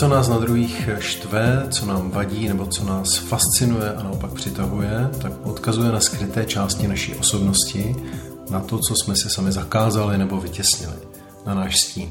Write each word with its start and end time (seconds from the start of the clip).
Co 0.00 0.08
nás 0.08 0.28
na 0.28 0.38
druhých 0.38 0.88
štve, 0.98 1.66
co 1.70 1.86
nám 1.86 2.10
vadí 2.10 2.48
nebo 2.48 2.66
co 2.66 2.84
nás 2.84 3.16
fascinuje 3.16 3.92
a 3.92 4.02
naopak 4.02 4.32
přitahuje, 4.32 5.10
tak 5.22 5.32
odkazuje 5.42 5.92
na 5.92 6.00
skryté 6.00 6.44
části 6.44 6.88
naší 6.88 7.14
osobnosti, 7.14 7.96
na 8.50 8.60
to, 8.60 8.78
co 8.78 8.94
jsme 8.96 9.16
si 9.16 9.30
sami 9.30 9.52
zakázali 9.52 10.18
nebo 10.18 10.40
vytěsnili, 10.40 10.92
na 11.46 11.54
náš 11.54 11.80
stín. 11.80 12.10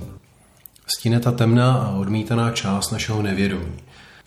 Stín 0.98 1.14
je 1.14 1.20
ta 1.20 1.32
temná 1.32 1.74
a 1.74 1.92
odmítaná 1.92 2.52
část 2.52 2.92
našeho 2.92 3.22
nevědomí. 3.22 3.74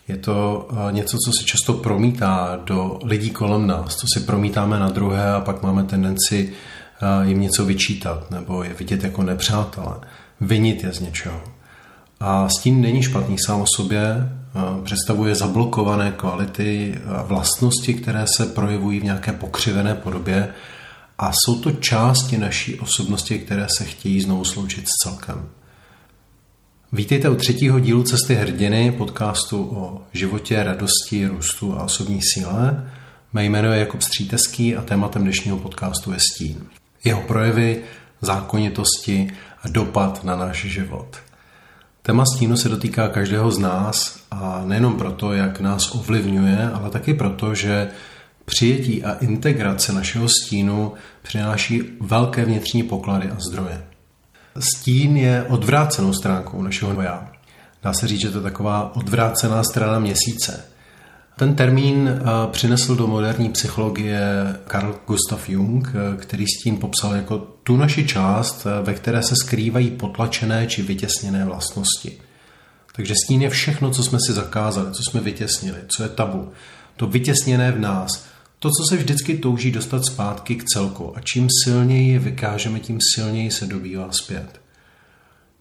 Je 0.08 0.16
to 0.16 0.68
eh, 0.70 0.92
něco, 0.92 1.16
co 1.26 1.32
se 1.38 1.44
často 1.44 1.72
promítá 1.72 2.60
do 2.64 2.98
lidí 3.04 3.30
kolem 3.30 3.66
nás, 3.66 3.96
co 3.96 4.06
si 4.14 4.20
promítáme 4.20 4.78
na 4.78 4.88
druhé 4.88 5.32
a 5.32 5.40
pak 5.40 5.62
máme 5.62 5.84
tendenci 5.84 6.52
eh, 6.52 7.28
jim 7.28 7.40
něco 7.40 7.64
vyčítat 7.64 8.30
nebo 8.30 8.62
je 8.62 8.74
vidět 8.74 9.04
jako 9.04 9.22
nepřátelé, 9.22 9.94
vinit 10.40 10.84
je 10.84 10.92
z 10.92 11.00
něčeho. 11.00 11.51
A 12.24 12.48
stín 12.48 12.80
není 12.80 13.02
špatný 13.02 13.36
sám 13.38 13.60
o 13.60 13.66
sobě, 13.76 14.28
představuje 14.84 15.34
zablokované 15.34 16.12
kvality 16.12 16.98
a 17.06 17.22
vlastnosti, 17.22 17.94
které 17.94 18.24
se 18.26 18.46
projevují 18.46 19.00
v 19.00 19.04
nějaké 19.04 19.32
pokřivené 19.32 19.94
podobě 19.94 20.48
a 21.18 21.32
jsou 21.32 21.60
to 21.60 21.72
části 21.72 22.38
naší 22.38 22.80
osobnosti, 22.80 23.38
které 23.38 23.66
se 23.78 23.84
chtějí 23.84 24.20
znovu 24.20 24.44
sloučit 24.44 24.88
s 24.88 25.02
celkem. 25.02 25.48
Vítejte 26.92 27.30
u 27.30 27.34
třetího 27.34 27.80
dílu 27.80 28.02
Cesty 28.02 28.34
hrdiny, 28.34 28.92
podcastu 28.92 29.70
o 29.76 30.02
životě, 30.12 30.62
radosti, 30.62 31.26
růstu 31.26 31.78
a 31.78 31.82
osobní 31.84 32.20
síle. 32.22 32.90
Mé 33.32 33.44
jméno 33.44 33.72
je 33.72 33.80
Jakub 33.80 34.02
Stříteský 34.02 34.76
a 34.76 34.82
tématem 34.82 35.22
dnešního 35.22 35.58
podcastu 35.58 36.12
je 36.12 36.18
stín. 36.32 36.66
Jeho 37.04 37.20
projevy, 37.20 37.82
zákonitosti 38.20 39.30
a 39.62 39.68
dopad 39.68 40.24
na 40.24 40.36
náš 40.36 40.64
život– 40.64 41.16
Téma 42.02 42.24
stínu 42.36 42.56
se 42.56 42.68
dotýká 42.68 43.08
každého 43.08 43.50
z 43.50 43.58
nás 43.58 44.18
a 44.30 44.62
nejenom 44.64 44.96
proto, 44.96 45.32
jak 45.32 45.60
nás 45.60 45.94
ovlivňuje, 45.94 46.70
ale 46.74 46.90
taky 46.90 47.14
proto, 47.14 47.54
že 47.54 47.88
přijetí 48.44 49.04
a 49.04 49.12
integrace 49.12 49.92
našeho 49.92 50.28
stínu 50.28 50.92
přináší 51.22 51.82
velké 52.00 52.44
vnitřní 52.44 52.82
poklady 52.82 53.30
a 53.30 53.36
zdroje. 53.40 53.84
Stín 54.58 55.16
je 55.16 55.44
odvrácenou 55.48 56.12
stránkou 56.12 56.62
našeho 56.62 57.02
já. 57.02 57.32
Dá 57.82 57.92
se 57.92 58.08
říct, 58.08 58.20
že 58.20 58.30
to 58.30 58.38
je 58.38 58.42
taková 58.42 58.96
odvrácená 58.96 59.64
strana 59.64 59.98
měsíce. 59.98 60.71
Ten 61.36 61.54
termín 61.54 62.08
eh, 62.08 62.22
přinesl 62.50 62.94
do 62.94 63.06
moderní 63.06 63.48
psychologie 63.48 64.20
Carl 64.70 65.00
Gustav 65.06 65.48
Jung, 65.48 65.88
eh, 65.88 66.16
který 66.16 66.46
s 66.46 66.62
tím 66.62 66.76
popsal 66.76 67.14
jako 67.14 67.38
tu 67.38 67.76
naši 67.76 68.06
část, 68.06 68.66
eh, 68.66 68.82
ve 68.82 68.94
které 68.94 69.22
se 69.22 69.34
skrývají 69.36 69.90
potlačené 69.90 70.66
či 70.66 70.82
vytěsněné 70.82 71.44
vlastnosti. 71.44 72.18
Takže 72.96 73.14
stín 73.24 73.42
je 73.42 73.50
všechno, 73.50 73.90
co 73.90 74.02
jsme 74.02 74.18
si 74.26 74.32
zakázali, 74.32 74.92
co 74.92 75.02
jsme 75.02 75.20
vytěsnili, 75.20 75.78
co 75.96 76.02
je 76.02 76.08
tabu. 76.08 76.52
To 76.96 77.06
vytěsněné 77.06 77.72
v 77.72 77.80
nás, 77.80 78.24
to, 78.58 78.68
co 78.68 78.84
se 78.88 78.96
vždycky 78.96 79.38
touží 79.38 79.70
dostat 79.70 80.04
zpátky 80.04 80.56
k 80.56 80.64
celku 80.64 81.16
a 81.16 81.20
čím 81.20 81.48
silněji 81.64 82.12
je 82.12 82.18
vykážeme, 82.18 82.80
tím 82.80 82.98
silněji 83.14 83.50
se 83.50 83.66
dobývá 83.66 84.08
zpět. 84.10 84.60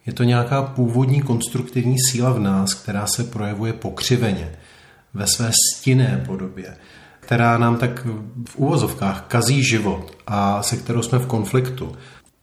Je 0.06 0.14
to 0.14 0.24
nějaká 0.24 0.62
původní 0.62 1.22
konstruktivní 1.22 1.96
síla 2.10 2.34
v 2.34 2.40
nás, 2.40 2.74
která 2.74 3.08
se 3.08 3.24
projevuje 3.24 3.74
pokřiveně– 3.74 4.52
ve 5.14 5.28
své 5.28 5.52
stinné 5.68 6.24
podobě, 6.26 6.78
která 7.20 7.58
nám 7.58 7.78
tak 7.78 8.06
v 8.50 8.56
úvozovkách 8.56 9.26
kazí 9.28 9.64
život 9.64 10.18
a 10.28 10.64
se 10.64 10.78
kterou 10.78 11.02
jsme 11.02 11.20
v 11.20 11.28
konfliktu, 11.28 11.96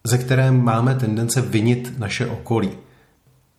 ze 0.03 0.17
které 0.17 0.51
máme 0.51 0.95
tendence 0.95 1.41
vinit 1.41 1.93
naše 1.99 2.27
okolí. 2.27 2.69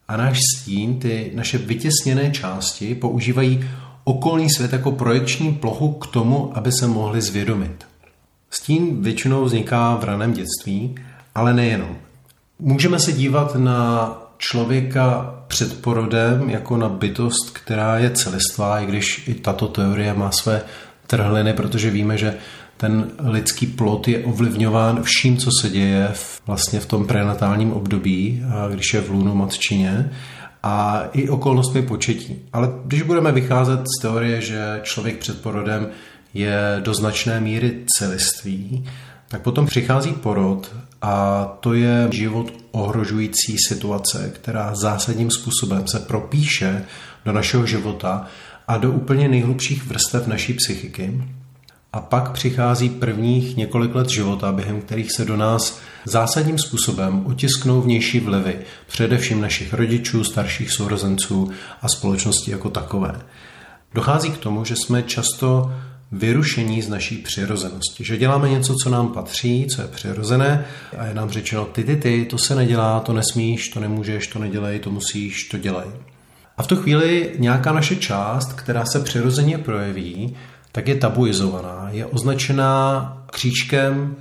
A 0.09 0.17
náš 0.17 0.39
stín, 0.57 0.99
ty 0.99 1.33
naše 1.35 1.59
vytěsněné 1.59 2.31
části, 2.31 2.95
používají 2.95 3.65
okolní 4.05 4.51
svět 4.51 4.73
jako 4.73 4.93
projekční 4.93 5.53
plochu 5.53 5.93
k 5.93 6.07
tomu, 6.07 6.59
aby 6.59 6.73
se 6.73 6.87
mohli 6.87 7.23
zvědomit. 7.23 7.87
Stín 8.51 9.03
většinou 9.03 9.45
vzniká 9.45 9.97
v 9.97 10.05
raném 10.05 10.33
dětství, 10.33 10.95
ale 11.35 11.55
nejenom. 11.55 11.97
Můžeme 12.59 12.99
se 12.99 13.13
dívat 13.13 13.55
na 13.55 14.17
člověka 14.41 15.35
před 15.47 15.83
porodem 15.83 16.51
jako 16.51 16.77
na 16.77 16.89
bytost, 16.89 17.51
která 17.51 17.99
je 17.99 18.11
celistvá, 18.11 18.81
i 18.81 18.87
když 18.87 19.29
i 19.29 19.35
tato 19.35 19.69
teorie 19.69 20.15
má 20.15 20.31
své 20.31 20.63
trhliny, 21.07 21.53
protože 21.53 21.91
víme, 21.91 22.19
že 22.19 22.35
ten 22.77 23.11
lidský 23.19 23.67
plot 23.67 24.09
je 24.09 24.25
ovlivňován 24.25 25.03
vším, 25.03 25.37
co 25.37 25.51
se 25.61 25.69
děje 25.69 26.09
v, 26.13 26.41
vlastně 26.47 26.81
v 26.81 26.87
tom 26.87 27.07
prenatálním 27.07 27.73
období, 27.73 28.43
když 28.71 28.95
je 28.95 29.01
v 29.01 29.11
lůnu 29.11 29.35
matčině 29.35 30.11
a 30.63 31.03
i 31.13 31.29
okolnostmi 31.29 31.83
početí. 31.83 32.39
Ale 32.53 32.73
když 32.85 33.03
budeme 33.03 33.33
vycházet 33.33 33.81
z 33.81 34.03
teorie, 34.03 34.41
že 34.41 34.81
člověk 34.83 35.19
před 35.19 35.43
porodem 35.43 35.89
je 36.35 36.81
do 36.85 36.95
značné 36.95 37.41
míry 37.41 37.85
celistvý, 37.97 38.85
tak 39.29 39.43
potom 39.43 39.67
přichází 39.67 40.13
porod 40.13 40.71
a 41.03 41.45
to 41.61 41.75
je 41.75 42.09
život 42.11 42.53
ohrožující 42.71 43.57
situace, 43.69 44.33
která 44.35 44.75
zásadním 44.75 45.31
způsobem 45.31 45.87
se 45.87 45.99
propíše 45.99 46.85
do 47.25 47.33
našeho 47.33 47.67
života 47.67 48.27
a 48.69 48.77
do 48.77 48.93
úplně 48.93 49.29
nejhlubších 49.29 49.87
vrstev 49.87 50.27
naší 50.27 50.53
psychiky. 50.53 51.23
A 51.93 52.01
pak 52.01 52.33
přichází 52.33 52.89
prvních 52.89 53.57
několik 53.57 53.95
let 53.95 54.09
života, 54.09 54.53
během 54.53 54.81
kterých 54.81 55.13
se 55.13 55.25
do 55.25 55.37
nás 55.37 55.81
zásadním 56.05 56.59
způsobem 56.59 57.27
utisknou 57.27 57.81
vnější 57.81 58.21
vlivy, 58.21 58.57
především 58.87 59.41
našich 59.41 59.75
rodičů, 59.75 60.25
starších 60.25 60.73
sourozenců 60.73 61.51
a 61.83 61.89
společnosti 61.89 62.51
jako 62.51 62.71
takové. 62.71 63.21
Dochází 63.95 64.31
k 64.31 64.39
tomu, 64.39 64.65
že 64.65 64.77
jsme 64.77 65.03
často 65.03 65.73
vyrušení 66.13 66.83
z 66.83 66.89
naší 66.89 67.17
přirozenosti. 67.17 68.05
Že 68.05 68.17
děláme 68.17 68.49
něco, 68.49 68.75
co 68.75 68.91
nám 68.91 69.09
patří, 69.09 69.67
co 69.67 69.83
je 69.83 69.89
přirozené 69.89 70.65
a 70.99 71.07
je 71.07 71.15
nám 71.15 71.31
řečeno 71.31 71.65
ty, 71.65 71.85
ty, 71.85 71.97
ty, 71.97 72.25
to 72.25 72.39
se 72.39 72.55
nedělá, 72.55 73.01
to 73.01 73.13
nesmíš, 73.13 73.69
to 73.69 73.81
nemůžeš, 73.81 74.27
to 74.27 74.39
nedělej, 74.39 74.79
to 74.79 74.91
musíš, 74.91 75.45
to 75.45 75.59
dělej. 75.59 75.87
A 76.57 76.63
v 76.63 76.67
tu 76.67 76.77
chvíli 76.77 77.35
nějaká 77.39 77.73
naše 77.73 77.97
část, 77.97 78.53
která 78.53 78.85
se 78.85 79.01
přirozeně 79.01 79.59
projeví, 79.59 80.37
tak 80.73 80.89
je 80.89 80.95
tabuizovaná, 80.95 81.89
je 81.91 82.07
označená 82.07 83.17
kříčkem, 83.33 84.17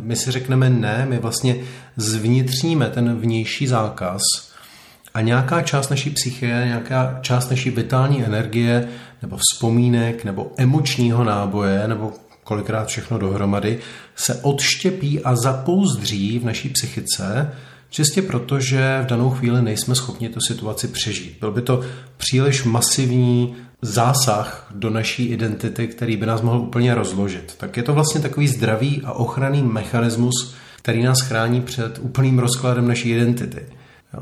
my 0.00 0.16
si 0.16 0.30
řekneme 0.30 0.70
ne, 0.70 1.06
my 1.08 1.18
vlastně 1.18 1.56
zvnitřníme 1.96 2.88
ten 2.88 3.16
vnější 3.16 3.66
zákaz 3.66 4.22
a 5.14 5.20
nějaká 5.20 5.62
část 5.62 5.90
naší 5.90 6.10
psyche, 6.10 6.46
nějaká 6.46 7.18
část 7.22 7.50
naší 7.50 7.70
vitální 7.70 8.24
energie 8.24 8.88
nebo 9.22 9.36
vzpomínek 9.36 10.24
nebo 10.24 10.52
emočního 10.56 11.24
náboje 11.24 11.88
nebo 11.88 12.12
kolikrát 12.44 12.88
všechno 12.88 13.18
dohromady 13.18 13.78
se 14.16 14.34
odštěpí 14.34 15.20
a 15.20 15.36
zapouzdří 15.36 16.38
v 16.38 16.44
naší 16.44 16.68
psychice, 16.68 17.52
čistě 17.90 18.22
proto, 18.22 18.60
že 18.60 19.00
v 19.02 19.06
danou 19.06 19.30
chvíli 19.30 19.62
nejsme 19.62 19.94
schopni 19.94 20.28
tu 20.28 20.40
situaci 20.40 20.88
přežít. 20.88 21.36
Byl 21.40 21.50
by 21.50 21.62
to 21.62 21.80
příliš 22.16 22.64
masivní 22.64 23.56
zásah 23.82 24.66
do 24.74 24.90
naší 24.90 25.26
identity, 25.26 25.88
který 25.88 26.16
by 26.16 26.26
nás 26.26 26.42
mohl 26.42 26.58
úplně 26.58 26.94
rozložit. 26.94 27.54
Tak 27.58 27.76
je 27.76 27.82
to 27.82 27.94
vlastně 27.94 28.20
takový 28.20 28.48
zdravý 28.48 29.02
a 29.04 29.12
ochranný 29.12 29.62
mechanismus, 29.62 30.54
který 30.76 31.02
nás 31.02 31.20
chrání 31.20 31.60
před 31.60 31.98
úplným 32.02 32.38
rozkladem 32.38 32.88
naší 32.88 33.10
identity. 33.10 33.66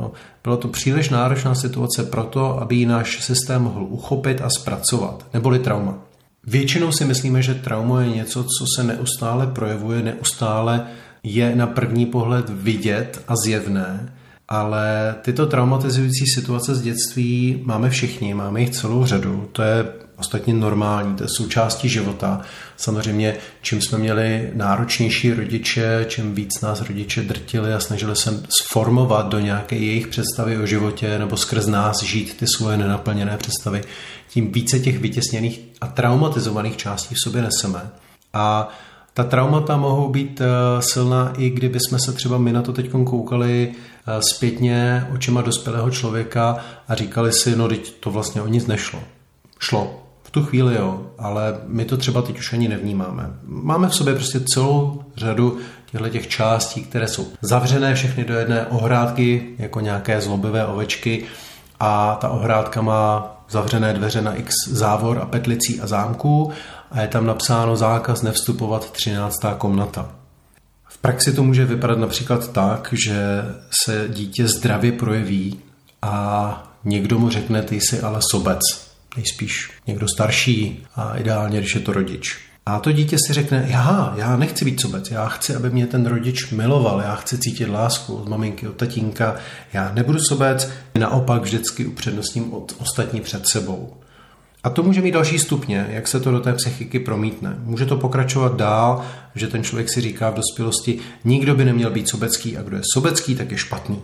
Jo. 0.00 0.12
Bylo 0.44 0.56
to 0.56 0.68
příliš 0.68 1.10
náročná 1.10 1.54
situace 1.54 2.02
proto, 2.02 2.60
aby 2.60 2.76
ji 2.76 2.86
náš 2.86 3.24
systém 3.24 3.62
mohl 3.62 3.86
uchopit 3.88 4.40
a 4.40 4.50
zpracovat, 4.50 5.26
neboli 5.34 5.58
trauma. 5.58 5.98
Většinou 6.46 6.92
si 6.92 7.04
myslíme, 7.04 7.42
že 7.42 7.54
trauma 7.54 8.02
je 8.02 8.10
něco, 8.10 8.44
co 8.44 8.64
se 8.76 8.84
neustále 8.84 9.46
projevuje, 9.46 10.02
neustále 10.02 10.86
je 11.22 11.56
na 11.56 11.66
první 11.66 12.06
pohled 12.06 12.50
vidět 12.50 13.22
a 13.28 13.36
zjevné, 13.36 14.12
ale 14.48 15.14
tyto 15.22 15.46
traumatizující 15.46 16.26
situace 16.26 16.74
z 16.74 16.82
dětství 16.82 17.62
máme 17.64 17.90
všichni, 17.90 18.34
máme 18.34 18.60
jich 18.60 18.70
celou 18.70 19.06
řadu. 19.06 19.48
To 19.52 19.62
je 19.62 19.84
ostatně 20.22 20.54
normální, 20.54 21.16
to 21.16 21.24
je 21.24 21.28
součástí 21.36 21.88
života. 21.88 22.40
Samozřejmě, 22.76 23.36
čím 23.62 23.80
jsme 23.80 23.98
měli 23.98 24.50
náročnější 24.54 25.32
rodiče, 25.32 26.04
čím 26.08 26.34
víc 26.34 26.60
nás 26.60 26.80
rodiče 26.80 27.22
drtili 27.22 27.74
a 27.74 27.80
snažili 27.80 28.16
se 28.16 28.42
sformovat 28.62 29.28
do 29.28 29.40
nějaké 29.40 29.76
jejich 29.76 30.06
představy 30.06 30.58
o 30.58 30.66
životě 30.66 31.18
nebo 31.18 31.36
skrz 31.36 31.66
nás 31.66 32.02
žít 32.02 32.36
ty 32.36 32.46
svoje 32.46 32.76
nenaplněné 32.76 33.36
představy, 33.36 33.84
tím 34.28 34.52
více 34.52 34.78
těch 34.78 34.98
vytěsněných 34.98 35.60
a 35.80 35.86
traumatizovaných 35.86 36.76
částí 36.76 37.14
v 37.14 37.22
sobě 37.24 37.42
neseme. 37.42 37.90
A 38.32 38.68
ta 39.14 39.24
traumata 39.24 39.76
mohou 39.76 40.08
být 40.08 40.40
eh, 40.40 40.46
silná 40.82 41.32
i 41.38 41.50
kdyby 41.50 41.80
jsme 41.80 41.98
se 41.98 42.12
třeba 42.12 42.38
my 42.38 42.52
na 42.52 42.62
to 42.62 42.72
teď 42.72 42.90
koukali 42.90 43.72
eh, 43.72 44.22
zpětně 44.22 45.06
očima 45.14 45.42
dospělého 45.42 45.90
člověka 45.90 46.56
a 46.88 46.94
říkali 46.94 47.32
si, 47.32 47.56
no 47.56 47.68
teď 47.68 47.92
to 48.00 48.10
vlastně 48.10 48.42
o 48.42 48.48
nic 48.48 48.66
nešlo. 48.66 49.00
Šlo, 49.58 50.01
tu 50.32 50.44
chvíli 50.44 50.74
jo, 50.74 51.06
ale 51.18 51.60
my 51.66 51.84
to 51.84 51.96
třeba 51.96 52.22
teď 52.22 52.38
už 52.38 52.52
ani 52.52 52.68
nevnímáme. 52.68 53.30
Máme 53.44 53.88
v 53.88 53.94
sobě 53.94 54.14
prostě 54.14 54.40
celou 54.40 55.04
řadu 55.16 55.58
těchto 55.90 56.08
těch 56.08 56.28
částí, 56.28 56.82
které 56.82 57.08
jsou 57.08 57.26
zavřené 57.42 57.94
všechny 57.94 58.24
do 58.24 58.34
jedné 58.34 58.66
ohrádky, 58.66 59.54
jako 59.58 59.80
nějaké 59.80 60.20
zlobivé 60.20 60.66
ovečky 60.66 61.24
a 61.80 62.18
ta 62.20 62.28
ohrádka 62.28 62.82
má 62.82 63.36
zavřené 63.50 63.92
dveře 63.92 64.22
na 64.22 64.34
x 64.34 64.54
závor 64.68 65.18
a 65.18 65.26
petlicí 65.26 65.80
a 65.80 65.86
zámků 65.86 66.52
a 66.90 67.00
je 67.00 67.08
tam 67.08 67.26
napsáno 67.26 67.76
zákaz 67.76 68.22
nevstupovat 68.22 68.92
13. 68.92 69.36
komnata. 69.58 70.08
V 70.84 70.98
praxi 70.98 71.32
to 71.32 71.42
může 71.42 71.64
vypadat 71.64 71.98
například 71.98 72.52
tak, 72.52 72.94
že 73.06 73.44
se 73.84 74.08
dítě 74.08 74.48
zdravě 74.48 74.92
projeví 74.92 75.60
a 76.02 76.72
někdo 76.84 77.18
mu 77.18 77.28
řekne, 77.28 77.62
ty 77.62 77.76
jsi 77.76 78.00
ale 78.00 78.20
sobec, 78.30 78.60
nejspíš 79.16 79.70
někdo 79.86 80.08
starší 80.08 80.86
a 80.96 81.16
ideálně, 81.16 81.58
když 81.58 81.74
je 81.74 81.80
to 81.80 81.92
rodič. 81.92 82.38
A 82.66 82.78
to 82.78 82.92
dítě 82.92 83.16
si 83.26 83.32
řekne, 83.32 83.66
já, 83.68 84.14
já 84.16 84.36
nechci 84.36 84.64
být 84.64 84.80
sobec, 84.80 85.10
já 85.10 85.28
chci, 85.28 85.54
aby 85.54 85.70
mě 85.70 85.86
ten 85.86 86.06
rodič 86.06 86.50
miloval, 86.50 87.00
já 87.00 87.14
chci 87.14 87.38
cítit 87.38 87.68
lásku 87.68 88.14
od 88.14 88.28
maminky, 88.28 88.68
od 88.68 88.76
tatínka, 88.76 89.36
já 89.72 89.92
nebudu 89.94 90.18
sobec, 90.18 90.70
naopak 90.98 91.42
vždycky 91.42 91.86
upřednostním 91.86 92.52
od 92.54 92.74
ostatní 92.78 93.20
před 93.20 93.48
sebou. 93.48 93.92
A 94.64 94.70
to 94.70 94.82
může 94.82 95.00
mít 95.00 95.12
další 95.12 95.38
stupně, 95.38 95.86
jak 95.90 96.08
se 96.08 96.20
to 96.20 96.30
do 96.30 96.40
té 96.40 96.52
psychiky 96.52 96.98
promítne. 96.98 97.56
Může 97.58 97.86
to 97.86 97.96
pokračovat 97.96 98.56
dál, 98.56 99.04
že 99.34 99.48
ten 99.48 99.64
člověk 99.64 99.88
si 99.88 100.00
říká 100.00 100.30
v 100.30 100.34
dospělosti, 100.34 100.98
nikdo 101.24 101.54
by 101.54 101.64
neměl 101.64 101.90
být 101.90 102.08
sobecký 102.08 102.56
a 102.56 102.62
kdo 102.62 102.76
je 102.76 102.82
sobecký, 102.94 103.34
tak 103.34 103.50
je 103.50 103.58
špatný. 103.58 104.02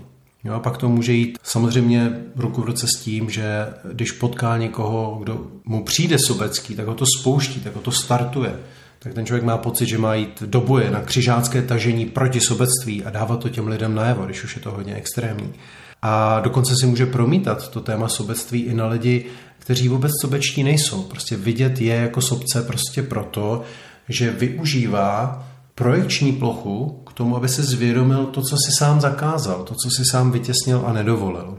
Jo, 0.49 0.55
a 0.55 0.61
pak 0.61 0.77
to 0.77 0.89
může 0.89 1.13
jít 1.13 1.39
samozřejmě 1.43 2.13
ruku 2.37 2.63
v 2.63 2.65
ruce 2.65 2.87
s 2.87 3.01
tím, 3.01 3.31
že 3.31 3.67
když 3.93 4.13
potká 4.13 4.57
někoho, 4.57 5.19
kdo 5.23 5.47
mu 5.65 5.85
přijde 5.85 6.17
sobecký, 6.19 6.75
tak 6.75 6.87
ho 6.87 6.95
to 6.95 7.05
spouští, 7.21 7.61
tak 7.61 7.75
ho 7.75 7.81
to 7.81 7.91
startuje. 7.91 8.55
Tak 8.99 9.15
ten 9.15 9.27
člověk 9.27 9.45
má 9.45 9.59
pocit, 9.59 9.87
že 9.87 9.99
má 9.99 10.15
jít 10.15 10.43
do 10.47 10.61
boje 10.61 10.91
na 10.91 11.01
křižácké 11.01 11.63
tažení 11.63 12.07
proti 12.07 12.41
sobectví 12.41 13.05
a 13.05 13.11
dávat 13.11 13.41
to 13.41 13.49
těm 13.49 13.69
lidem 13.69 13.95
najevo, 13.95 14.25
když 14.25 14.45
už 14.45 14.57
je 14.57 14.63
to 14.63 14.71
hodně 14.71 14.95
extrémní. 14.95 15.55
A 16.03 16.41
dokonce 16.41 16.75
si 16.81 16.87
může 16.87 17.07
promítat 17.07 17.69
to 17.69 17.81
téma 17.81 18.09
sobectví 18.09 18.61
i 18.61 18.75
na 18.75 18.87
lidi, 18.87 19.25
kteří 19.59 19.89
vůbec 19.89 20.13
sobečtí 20.21 20.63
nejsou. 20.63 21.03
Prostě 21.03 21.37
vidět 21.37 21.81
je 21.81 21.95
jako 21.95 22.21
sobce 22.21 22.63
prostě 22.63 23.03
proto, 23.03 23.63
že 24.09 24.31
využívá 24.31 25.48
projekční 25.79 26.33
plochu 26.33 27.03
k 27.07 27.13
tomu, 27.13 27.37
aby 27.37 27.49
se 27.49 27.63
zvědomil 27.63 28.27
to, 28.27 28.43
co 28.43 28.57
si 28.57 28.73
sám 28.79 29.01
zakázal, 29.01 29.63
to, 29.63 29.75
co 29.75 29.89
si 29.97 30.03
sám 30.11 30.33
vytěsnil 30.33 30.83
a 30.87 30.93
nedovolil. 30.93 31.59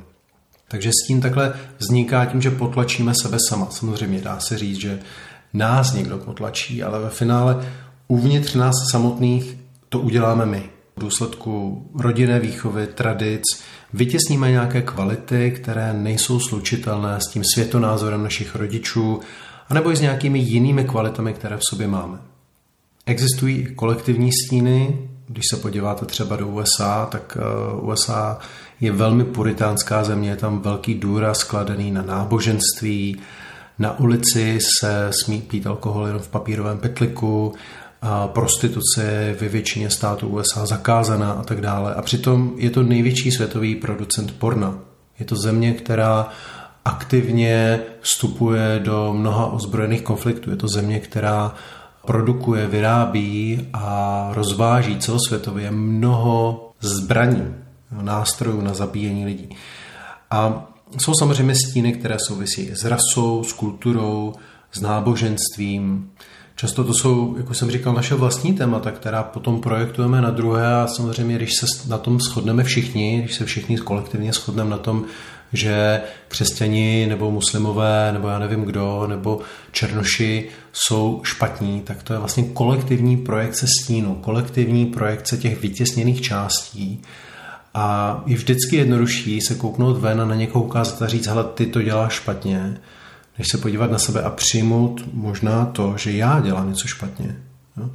Takže 0.67 0.89
s 0.89 1.07
tím 1.07 1.21
takhle 1.21 1.53
vzniká 1.77 2.25
tím, 2.25 2.41
že 2.41 2.51
potlačíme 2.51 3.13
sebe 3.21 3.37
sama. 3.49 3.67
Samozřejmě 3.69 4.21
dá 4.21 4.39
se 4.39 4.57
říct, 4.57 4.79
že 4.79 4.99
nás 5.53 5.93
někdo 5.93 6.17
potlačí, 6.17 6.83
ale 6.83 6.99
ve 6.99 7.09
finále 7.09 7.67
uvnitř 8.07 8.55
nás 8.55 8.75
samotných 8.91 9.57
to 9.89 9.99
uděláme 9.99 10.45
my. 10.45 10.69
V 10.97 10.99
důsledku 10.99 11.83
rodinné 11.95 12.39
výchovy, 12.39 12.87
tradic, 12.87 13.43
vytěsníme 13.93 14.51
nějaké 14.51 14.81
kvality, 14.81 15.51
které 15.51 15.93
nejsou 15.93 16.39
slučitelné 16.39 17.17
s 17.21 17.31
tím 17.31 17.43
světonázorem 17.53 18.23
našich 18.23 18.55
rodičů, 18.55 19.19
anebo 19.69 19.91
i 19.91 19.95
s 19.95 20.01
nějakými 20.01 20.39
jinými 20.39 20.83
kvalitami, 20.83 21.33
které 21.33 21.57
v 21.57 21.65
sobě 21.69 21.87
máme. 21.87 22.28
Existují 23.09 23.67
kolektivní 23.75 24.29
stíny, 24.31 24.97
když 25.27 25.45
se 25.49 25.57
podíváte 25.57 26.05
třeba 26.05 26.35
do 26.35 26.47
USA, 26.47 27.07
tak 27.11 27.37
eh, 27.39 27.81
USA 27.81 28.39
je 28.81 28.91
velmi 28.91 29.23
puritánská 29.23 30.03
země, 30.03 30.29
je 30.29 30.35
tam 30.35 30.59
velký 30.59 30.95
důraz 30.95 31.37
skladený 31.37 31.91
na 31.91 32.01
náboženství, 32.01 33.17
na 33.79 33.99
ulici 33.99 34.59
se 34.79 35.07
smí 35.23 35.41
pít 35.41 35.67
alkohol 35.67 36.07
jenom 36.07 36.21
v 36.21 36.27
papírovém 36.27 36.77
petliku, 36.77 37.53
a 38.01 38.27
prostituce 38.27 39.35
ve 39.41 39.47
většině 39.47 39.89
států 39.89 40.27
USA 40.27 40.65
zakázaná 40.65 41.31
a 41.31 41.43
tak 41.43 41.61
dále. 41.61 41.93
A 41.93 42.01
přitom 42.01 42.53
je 42.57 42.69
to 42.69 42.83
největší 42.83 43.31
světový 43.31 43.75
producent 43.75 44.31
porna. 44.31 44.79
Je 45.19 45.25
to 45.25 45.35
země, 45.35 45.73
která 45.73 46.29
aktivně 46.85 47.79
vstupuje 48.01 48.81
do 48.83 49.13
mnoha 49.13 49.45
ozbrojených 49.45 50.01
konfliktů. 50.01 50.49
Je 50.49 50.55
to 50.55 50.67
země, 50.67 50.99
která 50.99 51.55
produkuje, 52.09 52.67
vyrábí 52.67 53.67
a 53.73 54.29
rozváží 54.33 54.97
celosvětově 54.97 55.71
mnoho 55.71 56.71
zbraní, 56.79 57.55
nástrojů 58.01 58.61
na 58.61 58.73
zabíjení 58.73 59.25
lidí. 59.25 59.49
A 60.31 60.71
jsou 60.97 61.13
samozřejmě 61.19 61.55
stíny, 61.55 61.93
které 61.93 62.17
souvisí 62.19 62.71
s 62.73 62.85
rasou, 62.85 63.43
s 63.43 63.53
kulturou, 63.53 64.33
s 64.71 64.81
náboženstvím. 64.81 66.09
Často 66.55 66.83
to 66.83 66.93
jsou, 66.93 67.35
jako 67.37 67.53
jsem 67.53 67.71
říkal, 67.71 67.93
naše 67.93 68.15
vlastní 68.15 68.53
témata, 68.53 68.91
která 68.91 69.23
potom 69.23 69.61
projektujeme 69.61 70.21
na 70.21 70.29
druhé 70.29 70.75
a 70.75 70.87
samozřejmě, 70.87 71.35
když 71.35 71.55
se 71.55 71.89
na 71.89 71.97
tom 71.97 72.19
shodneme 72.19 72.63
všichni, 72.63 73.21
když 73.21 73.35
se 73.35 73.45
všichni 73.45 73.77
kolektivně 73.77 74.33
shodneme 74.33 74.69
na 74.69 74.77
tom, 74.77 75.05
že 75.53 76.01
křesťani 76.27 77.05
nebo 77.09 77.31
muslimové 77.31 78.11
nebo 78.13 78.27
já 78.27 78.39
nevím 78.39 78.63
kdo 78.63 79.07
nebo 79.07 79.39
černoši 79.71 80.49
jsou 80.73 81.21
špatní, 81.23 81.81
tak 81.81 82.03
to 82.03 82.13
je 82.13 82.19
vlastně 82.19 82.43
kolektivní 82.43 83.17
projekce 83.17 83.65
stínu, 83.81 84.15
kolektivní 84.15 84.85
projekce 84.85 85.37
těch 85.37 85.61
vytěsněných 85.61 86.21
částí 86.21 87.01
a 87.73 88.23
je 88.25 88.35
vždycky 88.35 88.75
jednodušší 88.75 89.41
se 89.41 89.55
kouknout 89.55 89.97
ven 89.97 90.21
a 90.21 90.25
na 90.25 90.35
někoho 90.35 90.65
ukázat 90.65 91.01
a 91.01 91.07
říct, 91.07 91.27
hele, 91.27 91.43
ty 91.43 91.65
to 91.65 91.81
děláš 91.81 92.13
špatně, 92.13 92.77
než 93.37 93.47
se 93.51 93.57
podívat 93.57 93.91
na 93.91 93.99
sebe 93.99 94.21
a 94.21 94.29
přijmout 94.29 95.01
možná 95.13 95.65
to, 95.65 95.93
že 95.97 96.11
já 96.11 96.39
dělám 96.39 96.69
něco 96.69 96.87
špatně. 96.87 97.35
No? 97.77 97.91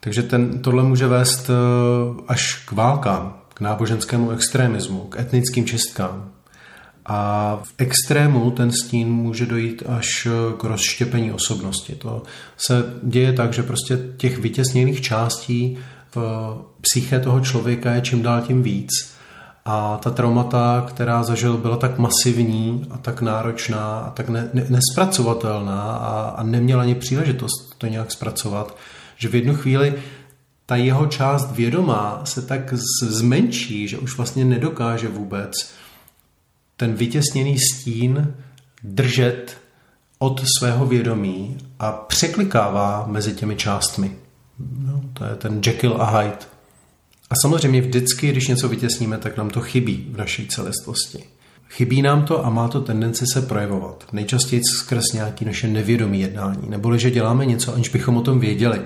Takže 0.00 0.22
ten, 0.22 0.58
tohle 0.58 0.82
může 0.82 1.06
vést 1.06 1.50
eh, 1.50 2.22
až 2.28 2.54
k 2.54 2.72
válkám, 2.72 3.38
k 3.54 3.60
náboženskému 3.60 4.30
extremismu, 4.30 5.00
k 5.00 5.18
etnickým 5.18 5.66
čistkám, 5.66 6.30
a 7.06 7.58
v 7.62 7.74
extrému 7.78 8.50
ten 8.50 8.72
stín 8.72 9.08
může 9.08 9.46
dojít 9.46 9.82
až 9.88 10.28
k 10.58 10.64
rozštěpení 10.64 11.32
osobnosti. 11.32 11.94
To 11.94 12.22
se 12.56 12.84
děje 13.02 13.32
tak, 13.32 13.52
že 13.52 13.62
prostě 13.62 13.98
těch 14.16 14.38
vytěsněných 14.38 15.00
částí 15.00 15.78
v 16.14 16.56
psyché 16.80 17.20
toho 17.20 17.40
člověka 17.40 17.92
je 17.92 18.00
čím 18.00 18.22
dál 18.22 18.40
tím 18.40 18.62
víc. 18.62 19.12
A 19.64 19.96
ta 20.02 20.10
traumata, 20.10 20.84
která 20.88 21.22
zažil, 21.22 21.56
byla 21.56 21.76
tak 21.76 21.98
masivní 21.98 22.86
a 22.90 22.98
tak 22.98 23.22
náročná 23.22 23.98
a 23.98 24.10
tak 24.10 24.28
ne, 24.28 24.48
ne, 24.52 24.66
nespracovatelná 24.68 25.82
a, 25.82 26.34
a 26.36 26.42
neměla 26.42 26.82
ani 26.82 26.94
příležitost 26.94 27.74
to 27.78 27.86
nějak 27.86 28.12
zpracovat, 28.12 28.76
že 29.16 29.28
v 29.28 29.34
jednu 29.34 29.54
chvíli 29.54 29.94
ta 30.66 30.76
jeho 30.76 31.06
část 31.06 31.52
vědomá 31.52 32.20
se 32.24 32.42
tak 32.42 32.74
zmenší, 33.02 33.88
že 33.88 33.98
už 33.98 34.16
vlastně 34.16 34.44
nedokáže 34.44 35.08
vůbec 35.08 35.52
ten 36.82 36.94
vytěsněný 36.94 37.58
stín 37.58 38.34
držet 38.84 39.56
od 40.18 40.42
svého 40.58 40.86
vědomí 40.86 41.56
a 41.78 41.92
překlikává 41.92 43.04
mezi 43.06 43.32
těmi 43.32 43.56
částmi. 43.56 44.16
No, 44.78 45.02
to 45.12 45.24
je 45.24 45.34
ten 45.34 45.60
Jekyll 45.66 46.02
a 46.02 46.18
Hyde. 46.18 46.38
A 47.30 47.34
samozřejmě 47.42 47.80
vždycky, 47.80 48.28
když 48.28 48.48
něco 48.48 48.68
vytěsníme, 48.68 49.18
tak 49.18 49.36
nám 49.36 49.50
to 49.50 49.60
chybí 49.60 50.08
v 50.12 50.16
naší 50.16 50.48
celistvosti. 50.48 51.24
Chybí 51.68 52.02
nám 52.02 52.24
to 52.24 52.46
a 52.46 52.50
má 52.50 52.68
to 52.68 52.80
tendenci 52.80 53.24
se 53.32 53.42
projevovat. 53.42 54.04
Nejčastěji 54.12 54.62
skrz 54.64 55.04
nějaký 55.14 55.44
naše 55.44 55.68
nevědomí 55.68 56.20
jednání, 56.20 56.68
neboli 56.68 56.98
že 56.98 57.10
děláme 57.10 57.46
něco, 57.46 57.74
aniž 57.74 57.88
bychom 57.88 58.16
o 58.16 58.22
tom 58.22 58.40
věděli. 58.40 58.80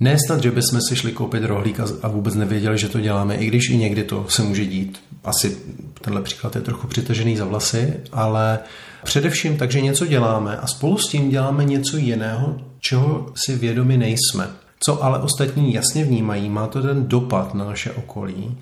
Ne 0.00 0.16
snad, 0.26 0.42
že 0.42 0.50
bychom 0.50 0.80
si 0.88 0.96
šli 0.96 1.12
koupit 1.12 1.44
rohlík 1.44 1.80
a 2.02 2.08
vůbec 2.08 2.34
nevěděli, 2.34 2.78
že 2.78 2.88
to 2.88 3.00
děláme, 3.00 3.36
i 3.36 3.46
když 3.46 3.70
i 3.70 3.76
někdy 3.76 4.04
to 4.04 4.26
se 4.28 4.42
může 4.42 4.66
dít. 4.66 4.98
Asi 5.24 5.56
tenhle 6.00 6.22
příklad 6.22 6.56
je 6.56 6.62
trochu 6.62 6.86
přitažený 6.86 7.36
za 7.36 7.44
vlasy, 7.44 7.94
ale 8.12 8.58
především 9.04 9.56
tak, 9.56 9.70
že 9.70 9.80
něco 9.80 10.06
děláme 10.06 10.56
a 10.56 10.66
spolu 10.66 10.98
s 10.98 11.08
tím 11.08 11.30
děláme 11.30 11.64
něco 11.64 11.96
jiného, 11.96 12.60
čeho 12.80 13.32
si 13.34 13.56
vědomi 13.56 13.96
nejsme. 13.96 14.50
Co 14.80 15.04
ale 15.04 15.18
ostatní 15.18 15.74
jasně 15.74 16.04
vnímají, 16.04 16.50
má 16.50 16.66
to 16.66 16.82
ten 16.82 17.08
dopad 17.08 17.54
na 17.54 17.64
naše 17.64 17.92
okolí 17.92 18.58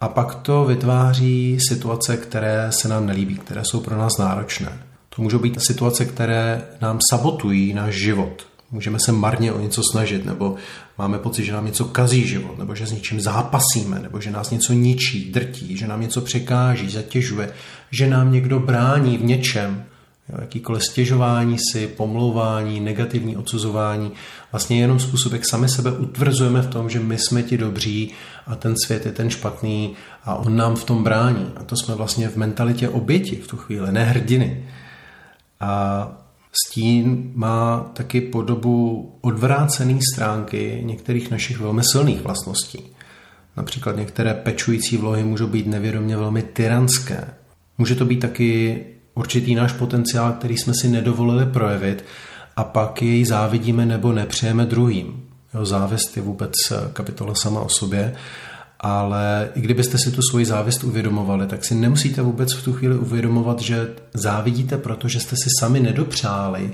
a 0.00 0.08
pak 0.08 0.34
to 0.34 0.64
vytváří 0.64 1.58
situace, 1.68 2.16
které 2.16 2.66
se 2.70 2.88
nám 2.88 3.06
nelíbí, 3.06 3.34
které 3.34 3.62
jsou 3.64 3.80
pro 3.80 3.98
nás 3.98 4.18
náročné. 4.18 4.78
To 5.16 5.22
můžou 5.22 5.38
být 5.38 5.62
situace, 5.62 6.04
které 6.04 6.62
nám 6.80 6.98
sabotují 7.10 7.74
náš 7.74 7.94
život, 7.94 8.46
můžeme 8.74 8.98
se 9.00 9.12
marně 9.12 9.52
o 9.52 9.60
něco 9.60 9.82
snažit, 9.92 10.24
nebo 10.24 10.54
máme 10.98 11.18
pocit, 11.18 11.44
že 11.44 11.52
nám 11.52 11.66
něco 11.66 11.84
kazí 11.84 12.26
život, 12.26 12.58
nebo 12.58 12.74
že 12.74 12.86
s 12.86 12.92
něčím 12.92 13.20
zápasíme, 13.20 13.98
nebo 13.98 14.20
že 14.20 14.30
nás 14.30 14.50
něco 14.50 14.72
ničí, 14.72 15.32
drtí, 15.32 15.76
že 15.76 15.86
nám 15.86 16.00
něco 16.00 16.20
překáží, 16.20 16.90
zatěžuje, 16.90 17.52
že 17.90 18.06
nám 18.06 18.32
někdo 18.32 18.60
brání 18.60 19.18
v 19.18 19.24
něčem, 19.24 19.84
jo, 20.28 20.38
jakýkoliv 20.40 20.84
stěžování 20.84 21.56
si, 21.72 21.86
pomlouvání, 21.86 22.80
negativní 22.80 23.36
odsuzování, 23.36 24.12
vlastně 24.52 24.80
jenom 24.80 25.00
způsob, 25.00 25.32
jak 25.32 25.48
sami 25.48 25.68
sebe 25.68 25.92
utvrzujeme 25.92 26.62
v 26.62 26.70
tom, 26.70 26.90
že 26.90 27.00
my 27.00 27.18
jsme 27.18 27.42
ti 27.42 27.58
dobří 27.58 28.10
a 28.46 28.54
ten 28.56 28.74
svět 28.84 29.06
je 29.06 29.12
ten 29.12 29.30
špatný 29.30 29.94
a 30.24 30.34
on 30.34 30.56
nám 30.56 30.76
v 30.76 30.84
tom 30.84 31.04
brání. 31.04 31.52
A 31.56 31.64
to 31.64 31.76
jsme 31.76 31.94
vlastně 31.94 32.28
v 32.28 32.36
mentalitě 32.36 32.88
oběti 32.88 33.36
v 33.36 33.46
tu 33.46 33.56
chvíli, 33.56 33.92
ne 33.92 34.04
hrdiny. 34.04 34.68
A 35.60 36.23
Stín 36.66 37.32
má 37.34 37.90
taky 37.92 38.20
podobu 38.20 39.12
odvrácené 39.20 39.98
stránky 40.14 40.80
některých 40.84 41.30
našich 41.30 41.58
velmi 41.58 41.82
silných 41.92 42.20
vlastností. 42.20 42.82
Například 43.56 43.96
některé 43.96 44.34
pečující 44.34 44.96
vlohy 44.96 45.24
můžou 45.24 45.46
být 45.46 45.66
nevědomě 45.66 46.16
velmi 46.16 46.42
tyranské. 46.42 47.24
Může 47.78 47.94
to 47.94 48.04
být 48.04 48.20
taky 48.20 48.84
určitý 49.14 49.54
náš 49.54 49.72
potenciál, 49.72 50.32
který 50.32 50.56
jsme 50.56 50.72
si 50.74 50.88
nedovolili 50.88 51.46
projevit 51.46 52.04
a 52.56 52.64
pak 52.64 53.02
jej 53.02 53.24
závidíme 53.24 53.86
nebo 53.86 54.12
nepřejeme 54.12 54.66
druhým. 54.66 55.28
Jo, 55.54 55.66
závist 55.66 56.16
je 56.16 56.22
vůbec 56.22 56.52
kapitola 56.92 57.34
sama 57.34 57.60
o 57.60 57.68
sobě, 57.68 58.14
ale 58.84 59.48
i 59.54 59.60
kdybyste 59.60 59.98
si 59.98 60.10
tu 60.10 60.22
svoji 60.22 60.44
závist 60.44 60.84
uvědomovali, 60.84 61.46
tak 61.46 61.64
si 61.64 61.74
nemusíte 61.74 62.22
vůbec 62.22 62.52
v 62.52 62.64
tu 62.64 62.72
chvíli 62.72 62.96
uvědomovat, 62.96 63.60
že 63.60 63.88
závidíte, 64.14 64.78
protože 64.78 65.20
jste 65.20 65.36
si 65.36 65.48
sami 65.60 65.80
nedopřáli. 65.80 66.72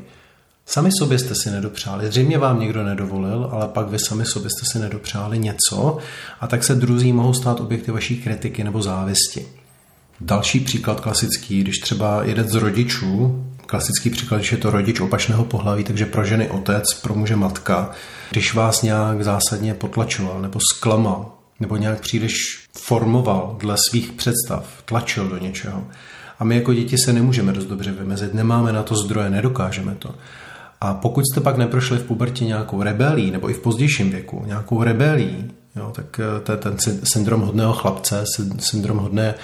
Sami 0.67 0.91
sobě 0.99 1.19
jste 1.19 1.35
si 1.35 1.51
nedopřáli. 1.51 2.07
Zřejmě 2.07 2.39
vám 2.39 2.61
někdo 2.61 2.85
nedovolil, 2.85 3.49
ale 3.53 3.69
pak 3.69 3.89
vy 3.89 3.99
sami 3.99 4.27
sobě 4.27 4.51
jste 4.51 4.67
si 4.67 4.79
nedopřáli 4.79 5.39
něco 5.39 5.99
a 6.41 6.47
tak 6.47 6.65
se 6.65 6.75
druzí 6.75 7.13
mohou 7.13 7.35
stát 7.35 7.61
objekty 7.61 7.91
vaší 7.91 8.17
kritiky 8.23 8.65
nebo 8.65 8.83
závisti. 8.83 9.47
Další 10.21 10.61
příklad 10.61 11.01
klasický, 11.01 11.61
když 11.61 11.79
třeba 11.79 12.25
jeden 12.25 12.49
z 12.49 12.55
rodičů, 12.55 13.45
klasický 13.67 14.11
příklad, 14.11 14.39
když 14.39 14.53
je 14.53 14.59
to 14.59 14.71
rodič 14.71 15.01
opačného 15.01 15.45
pohlaví, 15.45 15.85
takže 15.85 16.07
pro 16.07 16.25
ženy 16.25 16.51
otec, 16.51 16.95
pro 16.95 17.15
muže 17.15 17.37
matka, 17.37 17.91
když 18.31 18.55
vás 18.55 18.83
nějak 18.83 19.25
zásadně 19.25 19.75
potlačoval 19.75 20.43
nebo 20.43 20.59
zklamal, 20.75 21.40
nebo 21.61 21.77
nějak 21.77 22.01
příliš 22.01 22.35
formoval 22.79 23.57
dle 23.59 23.77
svých 23.91 24.13
představ, 24.13 24.83
tlačil 24.85 25.29
do 25.29 25.39
něčeho. 25.39 25.87
A 26.39 26.45
my 26.45 26.55
jako 26.55 26.75
děti 26.75 26.99
se 26.99 27.13
nemůžeme 27.13 27.53
dost 27.53 27.67
dobře 27.67 27.93
vymezit, 27.93 28.35
nemáme 28.35 28.73
na 28.73 28.83
to 28.83 28.97
zdroje, 28.97 29.31
nedokážeme 29.31 29.95
to. 29.95 30.15
A 30.81 30.95
pokud 30.95 31.25
jste 31.27 31.41
pak 31.41 31.57
neprošli 31.57 31.99
v 31.99 32.05
pubertě 32.05 32.45
nějakou 32.45 32.83
rebelí, 32.83 33.31
nebo 33.31 33.51
i 33.51 33.55
v 33.55 33.61
pozdějším 33.61 34.11
věku, 34.11 34.43
nějakou 34.47 34.83
rebelí, 34.83 35.51
jo, 35.77 35.93
tak 35.95 36.21
eh, 36.21 36.41
to 36.41 36.53
je 36.53 36.59
ten 36.59 36.77
syndrom 37.05 37.41
hodného 37.41 37.73
chlapce, 37.73 38.25
syndrom 38.59 38.99
hodné 38.99 39.35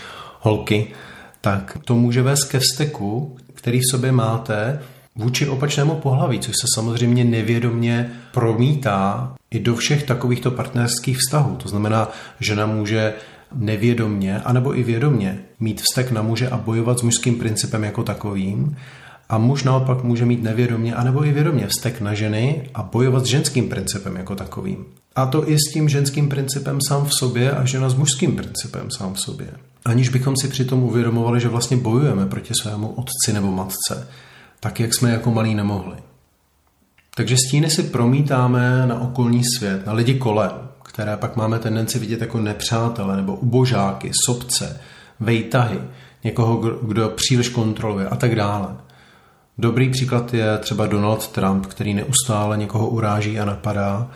holky, 0.40 0.92
tak 1.40 1.78
to 1.84 1.94
může 1.94 2.22
vést 2.22 2.44
ke 2.44 2.58
vzteku, 2.58 3.36
který 3.54 3.80
v 3.80 3.90
sobě 3.90 4.12
máte 4.12 4.80
vůči 5.16 5.48
opačnému 5.48 5.94
pohlaví, 5.94 6.40
což 6.40 6.54
se 6.60 6.66
samozřejmě 6.74 7.24
nevědomně 7.24 8.10
promítá 8.32 9.32
i 9.50 9.60
do 9.60 9.74
všech 9.74 10.02
takovýchto 10.02 10.50
partnerských 10.50 11.18
vztahů. 11.18 11.56
To 11.56 11.68
znamená, 11.68 12.08
žena 12.40 12.66
může 12.66 13.14
nevědomně, 13.54 14.40
anebo 14.40 14.78
i 14.78 14.82
vědomně 14.82 15.38
mít 15.60 15.80
vztek 15.80 16.10
na 16.10 16.22
muže 16.22 16.48
a 16.48 16.56
bojovat 16.56 16.98
s 16.98 17.02
mužským 17.02 17.34
principem 17.38 17.84
jako 17.84 18.02
takovým, 18.02 18.76
a 19.28 19.38
muž 19.38 19.64
naopak 19.64 20.04
může 20.04 20.26
mít 20.26 20.42
nevědomně, 20.42 20.94
anebo 20.94 21.24
i 21.24 21.32
vědomně 21.32 21.66
vztek 21.66 22.00
na 22.00 22.14
ženy 22.14 22.70
a 22.74 22.82
bojovat 22.82 23.24
s 23.24 23.28
ženským 23.28 23.68
principem 23.68 24.16
jako 24.16 24.34
takovým. 24.34 24.84
A 25.16 25.26
to 25.26 25.50
i 25.50 25.56
s 25.58 25.72
tím 25.72 25.88
ženským 25.88 26.28
principem 26.28 26.78
sám 26.88 27.04
v 27.04 27.14
sobě 27.14 27.52
a 27.52 27.64
žena 27.64 27.88
s 27.88 27.94
mužským 27.94 28.36
principem 28.36 28.90
sám 28.90 29.14
v 29.14 29.20
sobě. 29.20 29.48
Aniž 29.84 30.08
bychom 30.08 30.36
si 30.36 30.48
přitom 30.48 30.82
uvědomovali, 30.82 31.40
že 31.40 31.48
vlastně 31.48 31.76
bojujeme 31.76 32.26
proti 32.26 32.54
svému 32.62 32.88
otci 32.88 33.32
nebo 33.32 33.52
matce, 33.52 34.08
tak 34.66 34.80
jak 34.80 34.94
jsme 34.94 35.10
jako 35.10 35.30
malí 35.30 35.54
nemohli. 35.54 35.96
Takže 37.14 37.36
stíny 37.36 37.70
si 37.70 37.82
promítáme 37.82 38.86
na 38.86 39.00
okolní 39.00 39.42
svět, 39.44 39.86
na 39.86 39.92
lidi 39.92 40.14
kolem, 40.14 40.50
které 40.82 41.16
pak 41.16 41.36
máme 41.36 41.58
tendenci 41.58 41.98
vidět 41.98 42.20
jako 42.20 42.40
nepřátele 42.40 43.16
nebo 43.16 43.36
ubožáky, 43.36 44.10
sobce, 44.26 44.80
vejtahy, 45.20 45.80
někoho, 46.24 46.56
kdo 46.82 47.08
příliš 47.08 47.48
kontroluje 47.48 48.08
a 48.08 48.16
tak 48.16 48.34
dále. 48.34 48.68
Dobrý 49.58 49.90
příklad 49.90 50.34
je 50.34 50.58
třeba 50.58 50.86
Donald 50.86 51.28
Trump, 51.28 51.66
který 51.66 51.94
neustále 51.94 52.56
někoho 52.56 52.88
uráží 52.88 53.40
a 53.40 53.44
napadá 53.44 54.10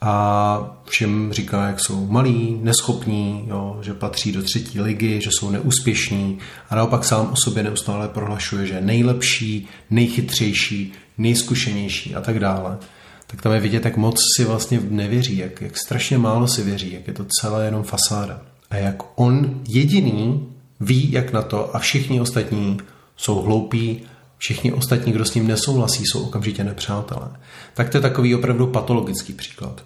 a 0.00 0.80
všem 0.84 1.32
říká, 1.32 1.66
jak 1.66 1.80
jsou 1.80 2.06
malí, 2.06 2.58
neschopní, 2.62 3.44
jo, 3.46 3.78
že 3.82 3.94
patří 3.94 4.32
do 4.32 4.42
třetí 4.42 4.80
ligy, 4.80 5.20
že 5.20 5.30
jsou 5.32 5.50
neúspěšní 5.50 6.38
a 6.70 6.76
naopak 6.76 7.04
sám 7.04 7.30
o 7.32 7.36
sobě 7.36 7.62
neustále 7.62 8.08
prohlašuje, 8.08 8.66
že 8.66 8.74
je 8.74 8.80
nejlepší, 8.80 9.68
nejchytřejší, 9.90 10.92
nejzkušenější 11.18 12.14
a 12.14 12.20
tak 12.20 12.38
dále. 12.38 12.78
Tak 13.26 13.42
tam 13.42 13.52
je 13.52 13.60
vidět, 13.60 13.84
jak 13.84 13.96
moc 13.96 14.16
si 14.36 14.44
vlastně 14.44 14.80
nevěří, 14.90 15.36
jak, 15.36 15.60
jak 15.60 15.78
strašně 15.78 16.18
málo 16.18 16.48
si 16.48 16.62
věří, 16.62 16.92
jak 16.92 17.06
je 17.06 17.14
to 17.14 17.24
celé 17.40 17.64
jenom 17.64 17.82
fasáda. 17.82 18.40
A 18.70 18.76
jak 18.76 19.02
on 19.20 19.60
jediný 19.68 20.48
ví, 20.80 21.12
jak 21.12 21.32
na 21.32 21.42
to 21.42 21.76
a 21.76 21.78
všichni 21.78 22.20
ostatní 22.20 22.78
jsou 23.16 23.34
hloupí, 23.34 24.00
všichni 24.38 24.72
ostatní, 24.72 25.12
kdo 25.12 25.24
s 25.24 25.34
ním 25.34 25.46
nesouhlasí, 25.46 26.04
jsou 26.06 26.22
okamžitě 26.22 26.64
nepřátelé. 26.64 27.28
Tak 27.74 27.88
to 27.88 27.96
je 27.96 28.00
takový 28.00 28.34
opravdu 28.34 28.66
patologický 28.66 29.32
příklad. 29.32 29.84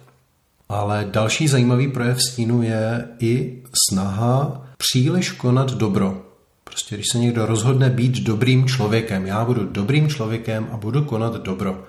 Ale 0.69 1.07
další 1.11 1.47
zajímavý 1.47 1.87
projev 1.87 2.23
stínu 2.23 2.63
je 2.63 3.05
i 3.19 3.63
snaha 3.89 4.65
příliš 4.77 5.31
konat 5.31 5.71
dobro. 5.71 6.21
Prostě 6.63 6.95
když 6.95 7.07
se 7.11 7.17
někdo 7.17 7.45
rozhodne 7.45 7.89
být 7.89 8.23
dobrým 8.23 8.67
člověkem, 8.67 9.25
já 9.25 9.45
budu 9.45 9.65
dobrým 9.65 10.09
člověkem 10.09 10.67
a 10.71 10.77
budu 10.77 11.03
konat 11.03 11.33
dobro. 11.33 11.83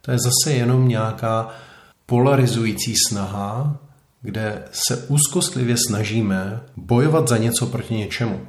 To 0.00 0.10
je 0.10 0.18
zase 0.18 0.56
jenom 0.56 0.88
nějaká 0.88 1.48
polarizující 2.06 2.94
snaha, 3.08 3.76
kde 4.22 4.62
se 4.72 4.96
úzkostlivě 5.08 5.76
snažíme 5.88 6.60
bojovat 6.76 7.28
za 7.28 7.36
něco 7.36 7.66
proti 7.66 7.94
něčemu. 7.94 8.40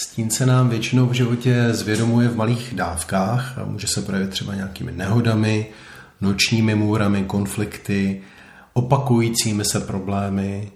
Stín 0.00 0.30
se 0.30 0.46
nám 0.46 0.68
většinou 0.68 1.06
v 1.06 1.12
životě 1.12 1.68
zvědomuje 1.70 2.28
v 2.28 2.36
malých 2.36 2.72
dávkách 2.76 3.58
a 3.58 3.64
může 3.64 3.86
se 3.86 4.02
projevit 4.02 4.30
třeba 4.30 4.54
nějakými 4.54 4.92
nehodami, 4.92 5.66
nočními 6.20 6.74
můrami, 6.74 7.24
konflikty, 7.24 8.20
opakujícími 8.72 9.64
se 9.64 9.80
problémy, 9.80 10.70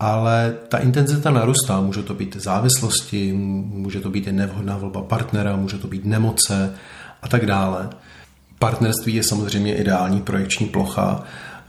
ale 0.00 0.54
ta 0.68 0.78
intenzita 0.78 1.30
narůstá. 1.30 1.80
Může 1.80 2.02
to 2.02 2.14
být 2.14 2.36
závislosti, 2.36 3.32
může 3.32 4.00
to 4.00 4.10
být 4.10 4.26
i 4.26 4.32
nevhodná 4.32 4.76
volba 4.76 5.02
partnera, 5.02 5.56
může 5.56 5.78
to 5.78 5.88
být 5.88 6.04
nemoce 6.04 6.74
a 7.22 7.28
tak 7.28 7.46
dále. 7.46 7.88
Partnerství 8.58 9.14
je 9.14 9.22
samozřejmě 9.22 9.74
ideální 9.74 10.20
projekční 10.20 10.66
plocha 10.66 11.24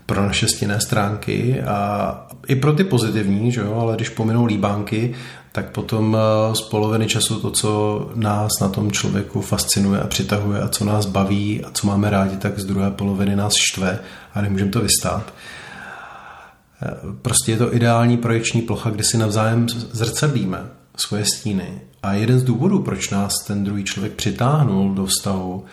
pro 0.06 0.26
naše 0.26 0.48
stěné 0.48 0.82
stránky 0.82 1.62
a 1.62 2.28
i 2.48 2.56
pro 2.56 2.74
ty 2.74 2.84
pozitivní, 2.84 3.52
že 3.52 3.62
jo? 3.62 3.76
ale 3.76 3.96
když 3.96 4.10
pominou 4.10 4.46
líbánky, 4.46 5.16
tak 5.58 5.70
potom 5.70 6.18
eh, 6.18 6.56
z 6.56 6.62
poloviny 6.62 7.08
času 7.08 7.40
to, 7.40 7.52
co 7.52 7.72
nás 8.16 8.52
na 8.62 8.70
tom 8.70 8.92
člověku 8.92 9.42
fascinuje 9.42 10.02
a 10.02 10.08
přitahuje 10.08 10.62
a 10.62 10.68
co 10.68 10.86
nás 10.86 11.06
baví 11.06 11.64
a 11.66 11.72
co 11.72 11.88
máme 11.88 12.10
rádi, 12.10 12.38
tak 12.38 12.60
z 12.60 12.66
druhé 12.66 12.92
poloviny 12.92 13.36
nás 13.36 13.54
štve 13.72 14.00
a 14.34 14.42
nemůžeme 14.42 14.72
to 14.72 14.82
vystát. 14.82 15.34
Eh, 16.82 16.88
prostě 17.22 17.52
je 17.52 17.58
to 17.58 17.76
ideální 17.76 18.18
projekční 18.18 18.62
plocha, 18.62 18.90
kde 18.90 19.04
si 19.04 19.18
navzájem 19.18 19.70
zrcadlíme 19.70 20.66
svoje 20.98 21.26
stíny. 21.26 21.82
A 22.04 22.14
jeden 22.14 22.40
z 22.40 22.44
důvodů, 22.44 22.82
proč 22.82 23.10
nás 23.10 23.34
ten 23.48 23.64
druhý 23.64 23.84
člověk 23.84 24.14
přitáhnul 24.14 24.94
do 24.94 25.06
vztahu, 25.06 25.66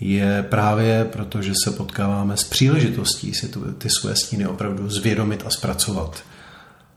je 0.00 0.46
právě 0.48 1.04
proto, 1.04 1.42
že 1.42 1.52
se 1.64 1.70
potkáváme 1.70 2.36
s 2.36 2.44
příležitostí 2.44 3.34
si 3.34 3.50
ty 3.78 3.90
svoje 3.90 4.16
stíny 4.16 4.46
opravdu 4.46 4.90
zvědomit 4.90 5.42
a 5.46 5.50
zpracovat. 5.50 6.22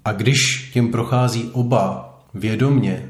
A 0.05 0.11
když 0.11 0.69
tím 0.73 0.91
prochází 0.91 1.49
oba 1.53 2.19
vědomně 2.33 3.09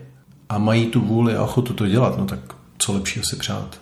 a 0.49 0.57
mají 0.57 0.85
tu 0.85 1.01
vůli 1.01 1.35
a 1.35 1.43
ochotu 1.43 1.73
to 1.73 1.87
dělat, 1.87 2.17
no 2.17 2.25
tak 2.25 2.39
co 2.77 2.93
lepšího 2.93 3.25
si 3.25 3.35
přát. 3.35 3.81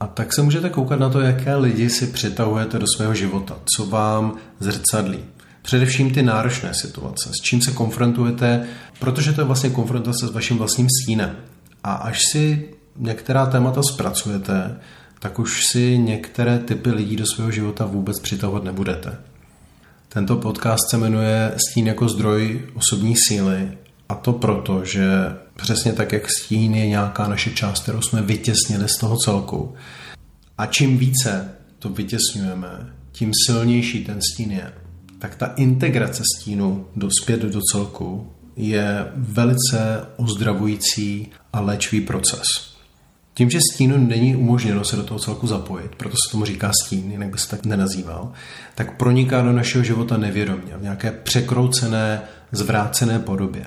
A 0.00 0.06
tak 0.06 0.32
se 0.32 0.42
můžete 0.42 0.70
koukat 0.70 1.00
na 1.00 1.10
to, 1.10 1.20
jaké 1.20 1.56
lidi 1.56 1.90
si 1.90 2.06
přitahujete 2.06 2.78
do 2.78 2.86
svého 2.96 3.14
života, 3.14 3.56
co 3.76 3.86
vám 3.86 4.36
zrcadlí. 4.60 5.18
Především 5.62 6.10
ty 6.14 6.22
náročné 6.22 6.74
situace, 6.74 7.30
s 7.30 7.42
čím 7.42 7.62
se 7.62 7.72
konfrontujete, 7.72 8.66
protože 9.00 9.32
to 9.32 9.40
je 9.40 9.44
vlastně 9.44 9.70
konfrontace 9.70 10.26
s 10.26 10.32
vaším 10.32 10.58
vlastním 10.58 10.88
stínem. 11.02 11.36
A 11.84 11.92
až 11.92 12.20
si 12.32 12.68
některá 12.96 13.46
témata 13.46 13.82
zpracujete, 13.82 14.76
tak 15.18 15.38
už 15.38 15.66
si 15.66 15.98
některé 15.98 16.58
typy 16.58 16.90
lidí 16.90 17.16
do 17.16 17.26
svého 17.26 17.50
života 17.50 17.86
vůbec 17.86 18.20
přitahovat 18.20 18.64
nebudete. 18.64 19.18
Tento 20.16 20.36
podcast 20.36 20.90
se 20.90 20.98
jmenuje 20.98 21.54
Stín 21.56 21.86
jako 21.86 22.08
zdroj 22.08 22.68
osobní 22.74 23.14
síly 23.16 23.78
a 24.08 24.14
to 24.14 24.32
proto, 24.32 24.84
že 24.84 25.06
přesně 25.56 25.92
tak, 25.92 26.12
jak 26.12 26.30
stín 26.30 26.74
je 26.74 26.86
nějaká 26.86 27.28
naše 27.28 27.50
část, 27.50 27.82
kterou 27.82 28.00
jsme 28.00 28.22
vytěsnili 28.22 28.88
z 28.88 28.96
toho 28.96 29.16
celku. 29.16 29.74
A 30.58 30.66
čím 30.66 30.98
více 30.98 31.50
to 31.78 31.88
vytěsňujeme, 31.88 32.92
tím 33.12 33.32
silnější 33.46 34.04
ten 34.04 34.18
stín 34.22 34.50
je. 34.50 34.72
Tak 35.18 35.36
ta 35.36 35.46
integrace 35.46 36.22
stínu 36.36 36.86
do 36.96 37.08
zpět 37.22 37.40
do 37.40 37.60
celku 37.72 38.32
je 38.56 39.06
velice 39.16 40.06
ozdravující 40.16 41.28
a 41.52 41.60
léčivý 41.60 42.00
proces. 42.00 42.75
Tím, 43.38 43.50
že 43.50 43.58
stínu 43.72 44.06
není 44.06 44.36
umožněno 44.36 44.84
se 44.84 44.96
do 44.96 45.02
toho 45.02 45.20
celku 45.20 45.46
zapojit, 45.46 45.94
proto 45.96 46.16
se 46.16 46.32
tomu 46.32 46.44
říká 46.44 46.72
stín, 46.84 47.10
jinak 47.10 47.28
by 47.28 47.38
se 47.38 47.48
tak 47.48 47.66
nenazýval, 47.66 48.32
tak 48.74 48.96
proniká 48.96 49.42
do 49.42 49.52
našeho 49.52 49.84
života 49.84 50.16
nevědomě, 50.16 50.76
v 50.76 50.82
nějaké 50.82 51.10
překroucené, 51.10 52.22
zvrácené 52.52 53.18
podobě. 53.18 53.66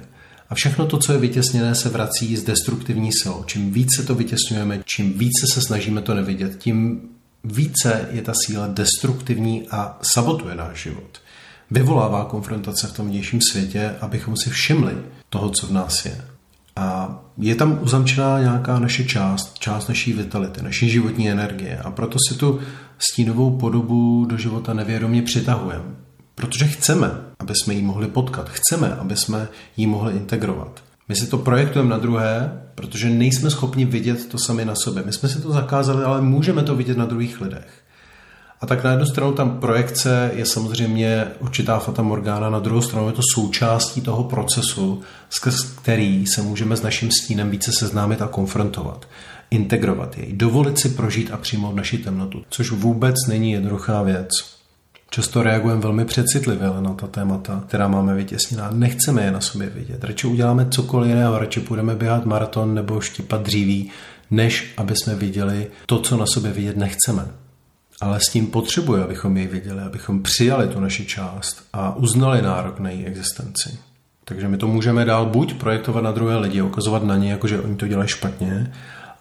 A 0.50 0.56
všechno 0.56 0.86
to, 0.86 0.98
co 0.98 1.14
je 1.14 1.20
vytěsněné, 1.20 1.76
se 1.76 1.90
vrací 1.90 2.38
s 2.38 2.44
destruktivní 2.44 3.12
silou. 3.14 3.44
Čím 3.44 3.72
více 3.72 4.04
to 4.04 4.16
vytěsňujeme, 4.16 4.80
čím 4.86 5.14
více 5.14 5.48
se 5.54 5.62
snažíme 5.62 6.02
to 6.02 6.14
nevidět, 6.14 6.58
tím 6.58 7.02
více 7.44 8.08
je 8.12 8.22
ta 8.22 8.34
síla 8.46 8.68
destruktivní 8.68 9.68
a 9.72 10.00
sabotuje 10.02 10.56
náš 10.56 10.84
život. 10.84 11.22
Vyvolává 11.72 12.26
konfrontace 12.26 12.88
v 12.88 12.94
tom 12.94 13.08
vnějším 13.08 13.42
světě, 13.52 13.96
abychom 14.02 14.38
si 14.38 14.50
všimli 14.50 14.98
toho, 15.30 15.50
co 15.50 15.68
v 15.68 15.72
nás 15.72 16.06
je. 16.06 16.22
A 16.80 17.20
je 17.38 17.56
tam 17.56 17.80
uzamčená 17.82 18.40
nějaká 18.40 18.80
naše 18.80 19.04
část, 19.04 19.60
část 19.60 19.88
naší 19.88 20.14
vitality, 20.14 20.62
naší 20.62 20.90
životní 20.90 21.30
energie. 21.30 21.78
A 21.78 21.92
proto 21.92 22.18
si 22.30 22.38
tu 22.38 22.60
stínovou 23.00 23.58
podobu 23.58 24.26
do 24.26 24.38
života 24.38 24.74
nevědomě 24.74 25.22
přitahujeme. 25.22 25.84
Protože 26.36 26.68
chceme, 26.68 27.12
aby 27.40 27.54
jsme 27.56 27.74
ji 27.74 27.82
mohli 27.82 28.08
potkat. 28.08 28.50
Chceme, 28.50 28.96
aby 28.96 29.16
jsme 29.16 29.48
ji 29.78 29.88
mohli 29.88 30.14
integrovat. 30.14 30.84
My 31.10 31.16
si 31.16 31.28
to 31.28 31.38
projektujeme 31.38 31.90
na 31.90 31.98
druhé, 31.98 32.62
protože 32.76 33.10
nejsme 33.10 33.50
schopni 33.50 33.86
vidět 33.86 34.26
to 34.26 34.38
sami 34.38 34.66
na 34.66 34.76
sobě. 34.76 35.04
My 35.06 35.14
jsme 35.14 35.30
si 35.30 35.42
to 35.42 35.52
zakázali, 35.52 36.04
ale 36.04 36.22
můžeme 36.22 36.64
to 36.64 36.76
vidět 36.76 36.98
na 36.98 37.06
druhých 37.06 37.42
lidech. 37.42 37.84
A 38.62 38.66
tak 38.66 38.84
na 38.84 38.92
jednu 38.92 39.06
stranu 39.06 39.34
tam 39.34 39.60
projekce 39.60 40.32
je 40.34 40.46
samozřejmě 40.46 41.28
určitá 41.40 41.80
fata 41.80 42.02
morgána, 42.02 42.50
na 42.50 42.60
druhou 42.60 42.82
stranu 42.82 43.08
je 43.08 43.14
to 43.14 43.22
součástí 43.34 44.02
toho 44.02 44.24
procesu, 44.24 45.02
skrz 45.30 45.64
který 45.64 46.28
se 46.28 46.42
můžeme 46.42 46.78
s 46.78 46.82
naším 46.82 47.12
stínem 47.12 47.50
více 47.50 47.72
seznámit 47.72 48.22
a 48.22 48.28
konfrontovat, 48.28 49.08
integrovat 49.52 50.18
jej, 50.18 50.34
dovolit 50.34 50.80
si 50.80 50.90
prožít 50.90 51.32
a 51.32 51.38
přijmout 51.38 51.76
naši 51.76 51.98
temnotu, 51.98 52.44
což 52.50 52.72
vůbec 52.72 53.16
není 53.28 53.52
jednoduchá 53.52 54.02
věc. 54.02 54.30
Často 55.10 55.44
reagujeme 55.44 55.82
velmi 55.82 56.06
přecitlivě 56.06 56.68
na 56.80 56.94
ta 56.94 57.08
témata, 57.08 57.64
která 57.68 57.88
máme 57.88 58.16
vytěsněná. 58.16 58.72
Nechceme 58.72 59.24
je 59.24 59.32
na 59.32 59.42
sobě 59.42 59.70
vidět. 59.70 60.04
Radši 60.04 60.28
uděláme 60.28 60.68
cokoliv 60.70 61.10
jiného, 61.10 61.40
radši 61.40 61.60
půjdeme 61.60 61.96
běhat 61.96 62.26
maraton 62.26 62.74
nebo 62.74 63.02
štípat 63.02 63.42
dříví, 63.42 63.90
než 64.32 64.74
aby 64.78 64.96
jsme 64.96 65.16
viděli 65.16 65.68
to, 65.86 66.00
co 66.00 66.18
na 66.18 66.26
sobě 66.26 66.52
vidět 66.52 66.78
nechceme 66.78 67.26
ale 68.02 68.20
s 68.20 68.32
tím 68.32 68.48
potřebuje, 68.48 69.04
abychom 69.04 69.38
ji 69.38 69.48
viděli, 69.48 69.82
abychom 69.82 70.24
přijali 70.24 70.68
tu 70.68 70.80
naši 70.80 71.06
část 71.06 71.64
a 71.74 71.96
uznali 71.96 72.42
nárok 72.42 72.80
na 72.80 72.90
její 72.90 73.06
existenci. 73.06 73.78
Takže 74.26 74.48
my 74.48 74.58
to 74.58 74.68
můžeme 74.68 75.06
dál 75.06 75.26
buď 75.26 75.54
projektovat 75.54 76.04
na 76.04 76.12
druhé 76.12 76.38
lidi, 76.38 76.62
ukazovat 76.62 77.04
na 77.04 77.18
ně, 77.18 77.32
jako 77.32 77.48
že 77.48 77.62
oni 77.62 77.76
to 77.76 77.88
dělají 77.88 78.10
špatně, 78.10 78.74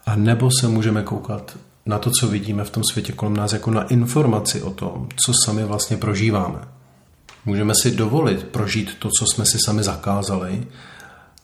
a 0.07 0.17
nebo 0.17 0.51
se 0.61 0.69
můžeme 0.69 1.03
koukat 1.03 1.57
na 1.87 1.99
to, 1.99 2.11
co 2.21 2.29
vidíme 2.29 2.65
v 2.65 2.71
tom 2.71 2.85
světě 2.85 3.13
kolem 3.13 3.37
nás, 3.37 3.53
jako 3.53 3.71
na 3.71 3.83
informaci 3.83 4.63
o 4.63 4.71
tom, 4.71 5.09
co 5.27 5.33
sami 5.45 5.65
vlastně 5.65 5.97
prožíváme. 5.97 6.59
Můžeme 7.45 7.73
si 7.83 7.91
dovolit 7.91 8.45
prožít 8.45 8.95
to, 8.99 9.09
co 9.19 9.27
jsme 9.27 9.45
si 9.47 9.59
sami 9.65 9.83
zakázali, 9.83 10.67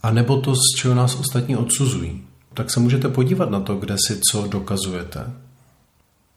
a 0.02 0.10
nebo 0.10 0.40
to, 0.40 0.54
z 0.54 0.76
čeho 0.76 0.94
nás 0.94 1.14
ostatní 1.14 1.56
odsuzují. 1.56 2.22
Tak 2.54 2.70
se 2.70 2.80
můžete 2.80 3.08
podívat 3.08 3.50
na 3.50 3.60
to, 3.60 3.74
kde 3.74 3.96
si 4.06 4.20
co 4.30 4.46
dokazujete. 4.46 5.32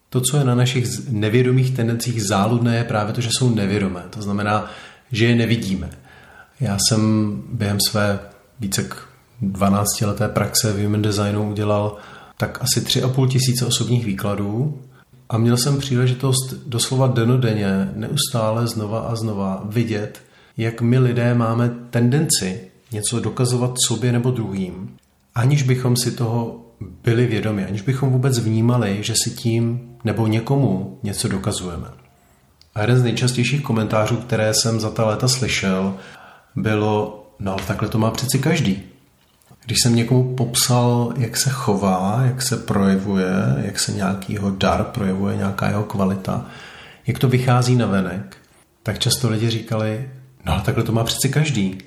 To, 0.09 0.21
co 0.21 0.37
je 0.37 0.43
na 0.43 0.55
našich 0.55 1.09
nevědomých 1.09 1.75
tendencích 1.75 2.23
záludné, 2.23 2.77
je 2.77 2.83
právě 2.83 3.13
to, 3.13 3.21
že 3.21 3.29
jsou 3.31 3.55
nevědomé. 3.55 4.03
To 4.09 4.21
znamená, 4.21 4.71
že 5.11 5.25
je 5.25 5.35
nevidíme. 5.35 5.89
Já 6.59 6.77
jsem 6.79 7.31
během 7.51 7.79
své 7.79 8.19
více 8.59 8.83
k 8.83 9.07
12 9.41 10.01
leté 10.01 10.27
praxe 10.27 10.73
v 10.73 10.83
human 10.83 11.01
designu 11.01 11.49
udělal 11.51 11.97
tak 12.37 12.61
asi 12.61 12.81
3,5 12.81 13.27
tisíce 13.27 13.65
osobních 13.65 14.05
výkladů 14.05 14.81
a 15.29 15.37
měl 15.37 15.57
jsem 15.57 15.77
příležitost 15.79 16.53
doslova 16.65 17.07
denodenně 17.07 17.91
neustále 17.95 18.67
znova 18.67 18.99
a 18.99 19.15
znova 19.15 19.63
vidět, 19.65 20.21
jak 20.57 20.81
my 20.81 20.99
lidé 20.99 21.33
máme 21.33 21.71
tendenci 21.89 22.61
něco 22.91 23.19
dokazovat 23.19 23.75
sobě 23.87 24.11
nebo 24.11 24.31
druhým, 24.31 24.95
aniž 25.35 25.63
bychom 25.63 25.95
si 25.95 26.11
toho 26.11 26.66
byli 27.03 27.25
vědomi, 27.25 27.65
aniž 27.65 27.81
bychom 27.81 28.09
vůbec 28.09 28.39
vnímali, 28.39 28.97
že 29.01 29.13
si 29.23 29.31
tím 29.31 29.79
nebo 30.03 30.27
někomu 30.27 30.99
něco 31.03 31.27
dokazujeme. 31.27 31.87
A 32.75 32.81
jeden 32.81 32.97
z 32.97 33.03
nejčastějších 33.03 33.61
komentářů, 33.61 34.15
které 34.17 34.53
jsem 34.53 34.79
za 34.79 34.89
ta 34.89 35.05
léta 35.05 35.27
slyšel, 35.27 35.93
bylo, 36.55 37.27
no 37.39 37.51
ale 37.51 37.61
takhle 37.67 37.89
to 37.89 37.97
má 37.97 38.11
přeci 38.11 38.39
každý. 38.39 38.83
Když 39.65 39.77
jsem 39.81 39.95
někomu 39.95 40.35
popsal, 40.35 41.13
jak 41.17 41.37
se 41.37 41.49
chová, 41.49 42.21
jak 42.25 42.41
se 42.41 42.57
projevuje, 42.57 43.31
jak 43.57 43.79
se 43.79 43.91
nějakýho 43.91 44.51
dar 44.51 44.83
projevuje, 44.83 45.37
nějaká 45.37 45.67
jeho 45.67 45.83
kvalita, 45.83 46.45
jak 47.07 47.19
to 47.19 47.27
vychází 47.29 47.75
na 47.75 47.85
venek, 47.85 48.37
tak 48.83 48.99
často 48.99 49.29
lidi 49.29 49.49
říkali, 49.49 50.09
no 50.45 50.53
ale 50.53 50.61
takhle 50.61 50.83
to 50.83 50.91
má 50.91 51.03
přeci 51.03 51.29
každý. 51.29 51.77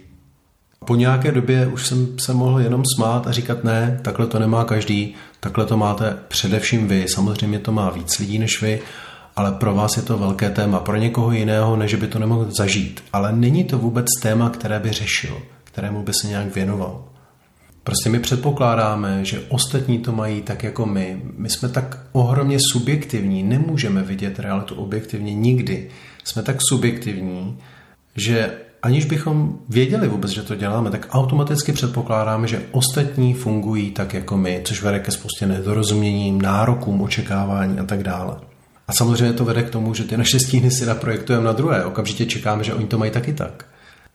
Po 0.91 0.97
nějaké 0.97 1.33
době 1.33 1.67
už 1.67 1.87
jsem 1.87 2.19
se 2.19 2.35
mohl 2.35 2.61
jenom 2.61 2.83
smát 2.97 3.27
a 3.27 3.33
říkat 3.33 3.65
ne, 3.65 4.01
takhle 4.03 4.27
to 4.27 4.39
nemá 4.39 4.65
každý, 4.65 5.15
takhle 5.41 5.67
to 5.67 5.77
máte 5.77 6.17
především 6.29 6.89
vy. 6.89 7.07
Samozřejmě 7.09 7.59
to 7.59 7.73
má 7.73 7.91
víc 7.91 8.19
lidí 8.19 8.39
než 8.39 8.63
vy, 8.63 8.81
ale 9.37 9.53
pro 9.53 9.75
vás 9.75 9.97
je 9.97 10.03
to 10.03 10.19
velké 10.19 10.51
téma. 10.51 10.79
Pro 10.81 10.97
někoho 10.97 11.33
jiného, 11.33 11.77
než 11.77 11.95
by 11.95 12.07
to 12.07 12.19
nemohl 12.19 12.47
zažít. 12.51 13.05
Ale 13.13 13.33
není 13.33 13.65
to 13.65 13.79
vůbec 13.79 14.07
téma, 14.23 14.51
které 14.51 14.81
by 14.81 14.93
řešil, 14.93 15.43
kterému 15.65 16.03
by 16.03 16.13
se 16.13 16.29
nějak 16.29 16.55
věnoval. 16.55 17.05
Prostě 17.85 18.11
my 18.11 18.19
předpokládáme, 18.19 19.25
že 19.25 19.43
ostatní 19.49 19.99
to 19.99 20.13
mají 20.13 20.43
tak 20.43 20.63
jako 20.63 20.87
my. 20.87 21.23
My 21.37 21.49
jsme 21.51 21.69
tak 21.69 21.99
ohromně 22.13 22.59
subjektivní, 22.73 23.43
nemůžeme 23.43 24.03
vidět 24.03 24.39
realitu 24.39 24.75
objektivně 24.75 25.35
nikdy. 25.35 25.91
Jsme 26.25 26.43
tak 26.43 26.57
subjektivní, 26.69 27.59
že 28.17 28.51
aniž 28.83 29.05
bychom 29.05 29.59
věděli 29.69 30.09
vůbec, 30.09 30.31
že 30.31 30.43
to 30.43 30.55
děláme, 30.55 30.91
tak 30.91 31.07
automaticky 31.11 31.73
předpokládáme, 31.73 32.49
že 32.49 32.63
ostatní 32.73 33.35
fungují 33.35 33.91
tak 33.91 34.15
jako 34.15 34.37
my, 34.37 34.61
což 34.65 34.83
vede 34.83 34.99
ke 34.99 35.11
spoustě 35.11 35.47
nedorozuměním, 35.47 36.43
nárokům, 36.43 37.03
očekávání 37.03 37.79
a 37.79 37.85
tak 37.85 38.03
dále. 38.03 38.37
A 38.89 38.93
samozřejmě 38.93 39.33
to 39.33 39.45
vede 39.45 39.63
k 39.63 39.71
tomu, 39.71 39.95
že 39.95 40.05
ty 40.05 40.17
naše 40.17 40.41
stíny 40.41 40.71
si 40.71 40.87
naprojektujeme 40.87 41.45
na 41.45 41.53
druhé. 41.53 41.85
Okamžitě 41.85 42.27
čekáme, 42.27 42.65
že 42.65 42.75
oni 42.75 42.87
to 42.87 42.99
mají 42.99 43.11
taky 43.11 43.33
tak. 43.33 43.65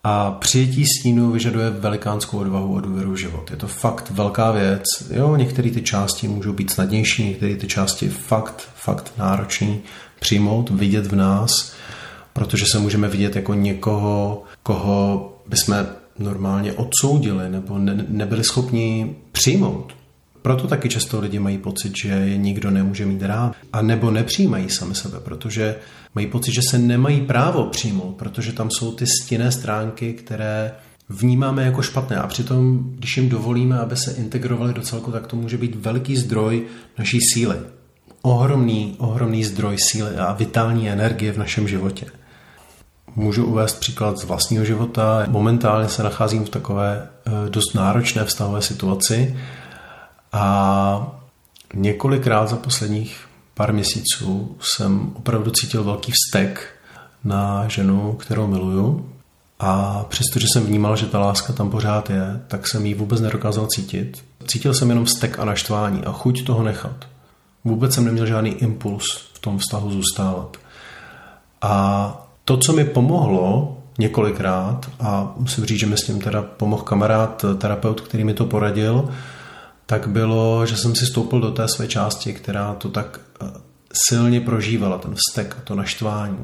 A 0.04 0.32
přijetí 0.32 0.86
stínu 0.86 1.32
vyžaduje 1.32 1.70
velikánskou 1.70 2.38
odvahu 2.38 2.78
a 2.78 2.82
důvěru 2.82 3.12
v 3.12 3.18
život. 3.18 3.52
Je 3.52 3.58
to 3.58 3.68
fakt 3.68 4.12
velká 4.12 4.52
věc. 4.52 4.84
Jo, 5.14 5.36
některé 5.36 5.72
ty 5.72 5.82
části 5.82 6.28
můžou 6.28 6.54
být 6.54 6.70
snadnější, 6.70 7.24
některé 7.24 7.56
ty 7.56 7.68
části 7.68 8.10
fakt, 8.10 8.70
fakt 8.76 9.12
náročný 9.18 9.82
přijmout, 10.20 10.70
vidět 10.70 11.08
v 11.08 11.16
nás, 11.16 11.74
protože 12.36 12.66
se 12.72 12.80
můžeme 12.80 13.08
vidět 13.08 13.36
jako 13.36 13.54
někoho, 13.54 14.44
koho 14.64 15.34
bychom 15.48 15.88
normálně 16.20 16.74
odsoudili 16.74 17.50
nebo 17.50 17.78
ne, 17.78 18.06
nebyli 18.08 18.44
schopni 18.44 19.16
přijmout. 19.32 19.94
Proto 20.42 20.68
taky 20.68 20.90
často 20.90 21.20
lidi 21.20 21.40
mají 21.40 21.58
pocit, 21.58 21.98
že 21.98 22.10
je 22.10 22.38
nikdo 22.38 22.72
nemůže 22.72 23.06
mít 23.06 23.22
rád. 23.22 23.56
A 23.74 23.82
nebo 23.82 24.12
nepřijímají 24.12 24.70
sami 24.70 24.96
sebe, 24.96 25.20
protože 25.20 25.76
mají 26.16 26.28
pocit, 26.28 26.54
že 26.54 26.62
se 26.70 26.80
nemají 26.80 27.22
právo 27.22 27.64
přijmout, 27.66 28.16
protože 28.16 28.52
tam 28.52 28.72
jsou 28.72 28.92
ty 28.92 29.06
stinné 29.08 29.52
stránky, 29.52 30.14
které 30.14 30.72
vnímáme 31.10 31.64
jako 31.64 31.82
špatné. 31.82 32.18
A 32.18 32.28
přitom, 32.28 32.84
když 32.98 33.18
jim 33.18 33.30
dovolíme, 33.30 33.80
aby 33.80 33.98
se 33.98 34.12
integrovali 34.12 34.74
do 34.74 34.82
celku, 34.82 35.12
tak 35.12 35.28
to 35.28 35.36
může 35.36 35.58
být 35.58 35.76
velký 35.76 36.18
zdroj 36.18 36.66
naší 36.98 37.20
síly. 37.34 37.56
Ohromný, 38.22 38.96
ohromný 38.98 39.44
zdroj 39.44 39.78
síly 39.80 40.16
a 40.16 40.34
vitální 40.34 40.90
energie 40.90 41.32
v 41.32 41.38
našem 41.38 41.68
životě. 41.68 42.06
Můžu 43.16 43.46
uvést 43.46 43.80
příklad 43.80 44.18
z 44.18 44.24
vlastního 44.24 44.66
života. 44.66 45.26
Momentálně 45.28 45.90
se 45.90 46.04
nacházím 46.04 46.46
v 46.46 46.50
takové 46.50 47.08
eh, 47.26 47.50
dost 47.50 47.74
náročné 47.76 48.26
vztahové 48.26 48.62
situaci 48.62 49.40
a 50.32 51.18
několikrát 51.74 52.50
za 52.50 52.56
posledních 52.56 53.28
pár 53.54 53.74
měsíců 53.74 54.58
jsem 54.60 55.12
opravdu 55.16 55.52
cítil 55.52 55.84
velký 55.84 56.12
vztek 56.12 56.70
na 57.24 57.68
ženu, 57.68 58.14
kterou 58.14 58.48
miluju. 58.48 59.10
A 59.60 60.04
přestože 60.10 60.48
jsem 60.54 60.66
vnímal, 60.66 60.96
že 60.96 61.06
ta 61.06 61.20
láska 61.20 61.54
tam 61.54 61.70
pořád 61.70 62.10
je, 62.10 62.42
tak 62.48 62.68
jsem 62.68 62.86
ji 62.86 62.94
vůbec 62.94 63.22
nedokázal 63.22 63.68
cítit. 63.68 64.24
Cítil 64.48 64.74
jsem 64.74 64.90
jenom 64.90 65.06
vztek 65.06 65.40
a 65.40 65.46
naštvání 65.46 66.06
a 66.06 66.12
chuť 66.12 66.46
toho 66.46 66.64
nechat. 66.64 67.08
Vůbec 67.64 67.94
jsem 67.94 68.06
neměl 68.06 68.26
žádný 68.26 68.52
impuls 68.52 69.06
v 69.34 69.40
tom 69.40 69.58
vztahu 69.58 69.92
zůstávat. 69.92 70.58
A 71.62 72.25
to, 72.46 72.58
co 72.58 72.74
mi 72.74 72.86
pomohlo 72.86 73.78
několikrát, 73.98 74.92
a 75.00 75.34
musím 75.38 75.66
říct, 75.66 75.80
že 75.80 75.86
mi 75.86 75.98
s 75.98 76.06
tím 76.06 76.22
teda 76.22 76.42
pomohl 76.42 76.84
kamarád, 76.84 77.46
terapeut, 77.58 78.02
který 78.02 78.24
mi 78.24 78.34
to 78.34 78.46
poradil, 78.46 79.10
tak 79.86 80.08
bylo, 80.08 80.66
že 80.66 80.78
jsem 80.78 80.96
si 80.96 81.06
stoupil 81.06 81.40
do 81.40 81.52
té 81.52 81.68
své 81.68 81.88
části, 81.88 82.34
která 82.34 82.74
to 82.74 82.90
tak 82.90 83.20
eh, 83.42 83.46
silně 83.94 84.42
prožívala, 84.42 84.98
ten 84.98 85.16
vztek 85.16 85.58
to 85.64 85.76
naštvání. 85.76 86.38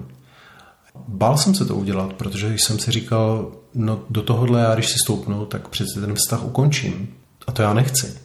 Bál 1.08 1.38
jsem 1.38 1.56
se 1.56 1.66
to 1.66 1.76
udělat, 1.76 2.14
protože 2.14 2.54
jsem 2.54 2.80
si 2.80 2.92
říkal, 2.92 3.52
no 3.76 4.00
do 4.10 4.22
tohohle 4.22 4.62
já, 4.62 4.74
když 4.74 4.88
si 4.88 4.98
stoupnu, 5.04 5.46
tak 5.46 5.68
přece 5.68 6.02
ten 6.02 6.16
vztah 6.16 6.44
ukončím. 6.44 7.14
A 7.48 7.52
to 7.52 7.62
já 7.62 7.74
nechci. 7.74 8.18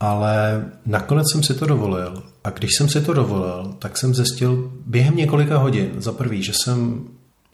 Ale 0.00 0.64
nakonec 0.86 1.32
jsem 1.32 1.42
si 1.42 1.54
to 1.54 1.66
dovolil. 1.66 2.22
A 2.44 2.50
když 2.50 2.70
jsem 2.76 2.88
si 2.88 3.00
to 3.00 3.14
dovolil, 3.14 3.74
tak 3.78 3.98
jsem 3.98 4.14
zjistil 4.14 4.72
během 4.86 5.16
několika 5.16 5.58
hodin, 5.58 5.90
za 5.96 6.12
prvý, 6.12 6.42
že 6.42 6.52
jsem 6.52 7.04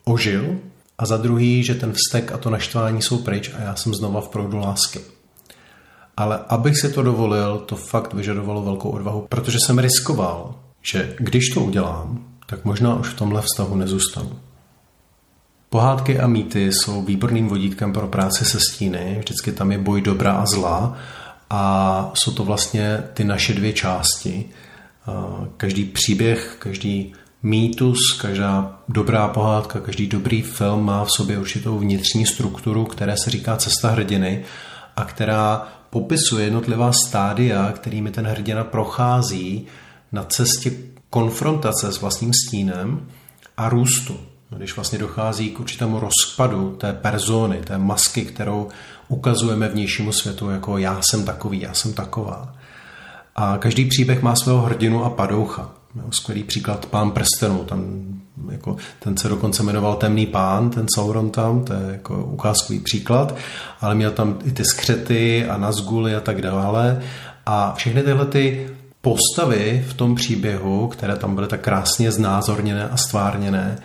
ožil 0.05 0.57
a 0.99 1.07
za 1.07 1.17
druhý, 1.17 1.65
že 1.65 1.75
ten 1.75 1.93
vztek 1.93 2.33
a 2.33 2.39
to 2.39 2.51
naštvání 2.51 3.03
jsou 3.03 3.19
pryč 3.19 3.51
a 3.59 3.63
já 3.63 3.77
jsem 3.77 3.95
znova 3.95 4.21
v 4.21 4.29
proudu 4.29 4.59
lásky. 4.59 5.01
Ale 6.17 6.41
abych 6.49 6.79
si 6.79 6.89
to 6.89 7.03
dovolil, 7.03 7.59
to 7.59 7.77
fakt 7.77 8.15
vyžadovalo 8.15 8.63
velkou 8.63 8.91
odvahu, 8.91 9.27
protože 9.29 9.59
jsem 9.67 9.79
riskoval, 9.79 10.55
že 10.83 11.15
když 11.19 11.49
to 11.55 11.61
udělám, 11.61 12.25
tak 12.47 12.65
možná 12.65 12.95
už 12.95 13.09
v 13.09 13.17
tomhle 13.17 13.43
vztahu 13.43 13.77
nezůstanu. 13.77 14.39
Pohádky 15.71 16.19
a 16.19 16.27
mýty 16.27 16.73
jsou 16.73 17.03
výborným 17.03 17.49
vodítkem 17.49 17.93
pro 17.93 18.09
práci 18.09 18.45
se 18.45 18.61
stíny. 18.61 19.17
Vždycky 19.19 19.53
tam 19.53 19.73
je 19.73 19.79
boj 19.79 20.01
dobra 20.01 20.33
a 20.33 20.47
zla 20.47 20.97
a 21.51 22.13
jsou 22.15 22.33
to 22.33 22.45
vlastně 22.45 23.03
ty 23.15 23.25
naše 23.25 23.55
dvě 23.55 23.73
části. 23.73 24.45
Každý 25.57 25.85
příběh, 25.85 26.57
každý 26.59 27.13
mýtus, 27.43 27.99
každá 28.21 28.79
dobrá 28.89 29.29
pohádka, 29.29 29.81
každý 29.81 30.07
dobrý 30.07 30.43
film 30.43 30.85
má 30.85 31.05
v 31.05 31.11
sobě 31.11 31.39
určitou 31.39 31.79
vnitřní 31.79 32.27
strukturu, 32.27 32.85
které 32.85 33.17
se 33.17 33.31
říká 33.31 33.57
cesta 33.57 33.91
hrdiny 33.91 34.45
a 34.97 35.05
která 35.05 35.69
popisuje 35.91 36.45
jednotlivá 36.45 36.93
stádia, 36.93 37.73
kterými 37.73 38.11
ten 38.11 38.27
hrdina 38.27 38.65
prochází 38.65 39.67
na 40.13 40.25
cestě 40.25 40.73
konfrontace 41.11 41.93
s 41.93 42.01
vlastním 42.01 42.33
stínem 42.47 43.07
a 43.57 43.69
růstu. 43.69 44.17
Když 44.57 44.77
vlastně 44.77 44.99
dochází 44.99 45.51
k 45.51 45.61
určitému 45.61 46.01
rozpadu 46.01 46.77
té 46.81 46.93
persony, 46.93 47.59
té 47.59 47.79
masky, 47.79 48.25
kterou 48.25 48.69
ukazujeme 49.11 49.69
vnějšímu 49.69 50.13
světu 50.13 50.51
jako 50.51 50.79
já 50.79 51.01
jsem 51.03 51.25
takový, 51.25 51.61
já 51.61 51.75
jsem 51.75 51.93
taková. 51.93 52.55
A 53.37 53.59
každý 53.59 53.85
příběh 53.85 54.23
má 54.23 54.37
svého 54.37 54.61
hrdinu 54.61 55.05
a 55.05 55.11
padoucha. 55.11 55.71
Skvělý 56.11 56.43
příklad 56.43 56.87
Pán 56.87 57.11
prstenů, 57.11 57.65
tam 57.65 57.85
jako, 58.51 58.77
ten 58.99 59.17
se 59.17 59.29
dokonce 59.29 59.63
jmenoval 59.63 59.95
Temný 59.95 60.27
pán, 60.27 60.71
ten 60.71 60.87
Sauron 60.95 61.31
tam, 61.31 61.65
to 61.65 61.73
je 61.73 61.81
jako 61.93 62.25
ukázkový 62.25 62.79
příklad, 62.79 63.35
ale 63.81 63.95
měl 63.95 64.11
tam 64.11 64.39
i 64.45 64.51
ty 64.51 64.65
skřety 64.65 65.47
a 65.47 65.57
nazguly 65.57 66.15
a 66.15 66.21
tak 66.21 66.43
dále. 66.43 67.03
A 67.47 67.75
všechny 67.77 68.03
tyhle 68.03 68.27
ty 68.27 68.71
postavy 69.01 69.85
v 69.89 69.95
tom 69.95 70.15
příběhu, 70.15 70.89
které 70.89 71.17
tam 71.17 71.35
byly 71.35 71.47
tak 71.47 71.61
krásně 71.61 72.13
znázorněné 72.13 72.89
a 72.89 72.97
stvárněné, 72.97 73.79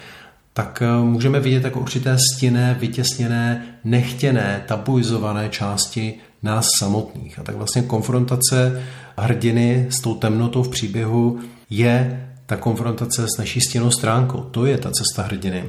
tak 0.58 0.82
eh, 0.82 1.04
můžeme 1.04 1.40
vidět 1.40 1.64
jako 1.64 1.80
určité 1.80 2.18
stinné, 2.34 2.78
vytěsněné, 2.80 3.66
nechtěné, 3.84 4.64
tabuizované 4.68 5.50
části 5.50 6.14
nás 6.44 6.68
samotných. 6.80 7.40
A 7.40 7.44
tak 7.44 7.56
vlastně 7.56 7.82
konfrontace 7.82 8.84
hrdiny 9.18 9.88
s 9.90 10.00
tou 10.00 10.14
temnotou 10.14 10.64
v 10.64 10.70
příběhu 10.70 11.40
je 11.70 12.28
ta 12.46 12.56
konfrontace 12.58 13.28
s 13.36 13.38
naší 13.40 13.62
stěnou 13.62 13.92
stránkou. 13.92 14.42
To 14.42 14.66
je 14.66 14.78
ta 14.78 14.92
cesta 14.92 15.22
hrdiny. 15.22 15.64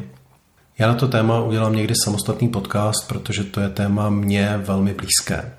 Já 0.79 0.89
na 0.89 0.95
to 0.95 1.09
téma 1.09 1.41
udělám 1.41 1.77
někdy 1.77 1.95
samostatný 2.05 2.49
podcast, 2.49 3.09
protože 3.09 3.45
to 3.45 3.61
je 3.61 3.69
téma 3.69 4.11
mě 4.11 4.61
velmi 4.65 4.95
blízké. 4.95 5.53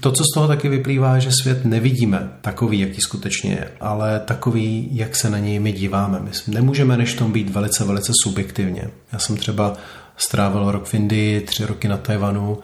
To, 0.00 0.12
co 0.12 0.24
z 0.24 0.34
toho 0.34 0.48
taky 0.48 0.68
vyplývá, 0.68 1.18
že 1.18 1.30
svět 1.32 1.64
nevidíme 1.64 2.30
takový, 2.40 2.80
jaký 2.80 3.00
skutečně 3.00 3.50
je, 3.50 3.70
ale 3.80 4.20
takový, 4.20 4.88
jak 4.92 5.16
se 5.16 5.30
na 5.30 5.38
něj 5.38 5.58
my 5.58 5.72
díváme. 5.72 6.20
My 6.20 6.30
nemůžeme 6.46 6.96
než 6.96 7.14
tom 7.14 7.32
být 7.32 7.50
velice, 7.50 7.84
velice 7.84 8.12
subjektivně. 8.22 8.90
Já 9.12 9.18
jsem 9.18 9.36
třeba 9.36 9.76
strávil 10.16 10.70
rok 10.70 10.84
v 10.84 10.94
Indii, 10.94 11.40
tři 11.40 11.66
roky 11.66 11.88
na 11.88 11.96
Tajvanu 11.96 12.58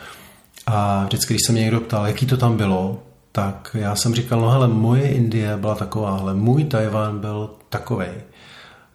a 0.67 1.05
vždycky, 1.05 1.35
když 1.35 1.43
se 1.47 1.53
mě 1.53 1.63
někdo 1.63 1.81
ptal, 1.81 2.07
jaký 2.07 2.27
to 2.27 2.37
tam 2.37 2.57
bylo, 2.57 3.03
tak 3.33 3.77
já 3.81 3.97
jsem 3.97 4.15
říkal, 4.15 4.41
no 4.41 4.51
hele, 4.51 4.69
moje 4.69 5.09
Indie 5.09 5.57
byla 5.57 5.75
taková, 5.75 6.19
ale 6.19 6.35
můj 6.35 6.65
Tajvan 6.65 7.19
byl 7.19 7.51
takovej. 7.69 8.11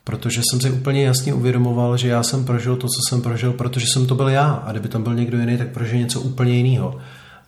Protože 0.03 0.41
jsem 0.49 0.61
si 0.61 0.71
úplně 0.71 1.05
jasně 1.05 1.33
uvědomoval, 1.33 1.97
že 1.97 2.07
já 2.07 2.23
jsem 2.23 2.45
prožil 2.45 2.75
to, 2.75 2.87
co 2.87 3.09
jsem 3.09 3.21
prožil, 3.21 3.53
protože 3.53 3.87
jsem 3.87 4.07
to 4.07 4.15
byl 4.15 4.29
já. 4.29 4.51
A 4.51 4.71
kdyby 4.71 4.89
tam 4.89 5.03
byl 5.03 5.15
někdo 5.15 5.39
jiný, 5.39 5.57
tak 5.57 5.67
prožil 5.67 5.99
něco 5.99 6.21
úplně 6.21 6.53
jiného. 6.53 6.99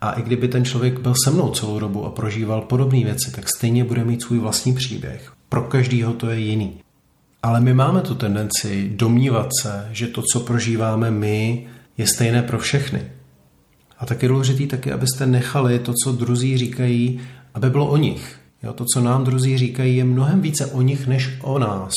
A 0.02 0.12
i 0.12 0.22
kdyby 0.22 0.48
ten 0.48 0.66
člověk 0.66 1.00
byl 1.00 1.14
se 1.24 1.32
mnou 1.32 1.50
celou 1.50 1.80
dobu 1.80 2.06
a 2.06 2.12
prožíval 2.12 2.62
podobné 2.62 3.04
věci, 3.04 3.32
tak 3.32 3.50
stejně 3.50 3.84
bude 3.84 4.04
mít 4.04 4.22
svůj 4.22 4.40
vlastní 4.40 4.74
příběh. 4.74 5.32
Pro 5.50 5.62
každýho 5.62 6.14
to 6.14 6.30
je 6.30 6.40
jiný. 6.40 6.80
Ale 7.44 7.60
my 7.60 7.74
máme 7.74 8.02
tu 8.02 8.16
tendenci 8.16 8.92
domnívat 8.96 9.50
se, 9.62 9.90
že 9.92 10.08
to, 10.08 10.22
co 10.34 10.40
prožíváme 10.40 11.12
my, 11.12 11.68
je 11.98 12.08
stejné 12.08 12.44
pro 12.44 12.60
všechny. 12.60 13.02
A 13.98 14.06
tak 14.06 14.24
je 14.24 14.30
důležité 14.30 14.78
taky, 14.78 14.92
abyste 14.92 15.26
nechali 15.26 15.80
to, 15.80 15.94
co 16.04 16.12
druzí 16.12 16.58
říkají, 16.58 17.22
aby 17.54 17.70
bylo 17.70 17.88
o 17.88 17.98
nich. 17.98 18.40
Jo, 18.64 18.74
to, 18.74 18.86
co 18.94 19.02
nám 19.02 19.24
druzí 19.24 19.58
říkají, 19.58 19.98
je 19.98 20.04
mnohem 20.04 20.42
více 20.42 20.66
o 20.66 20.82
nich, 20.82 21.08
než 21.08 21.30
o 21.42 21.60
nás. 21.60 21.94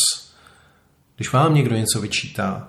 Když 1.17 1.33
vám 1.33 1.55
někdo 1.55 1.77
něco 1.77 2.01
vyčítá, 2.01 2.69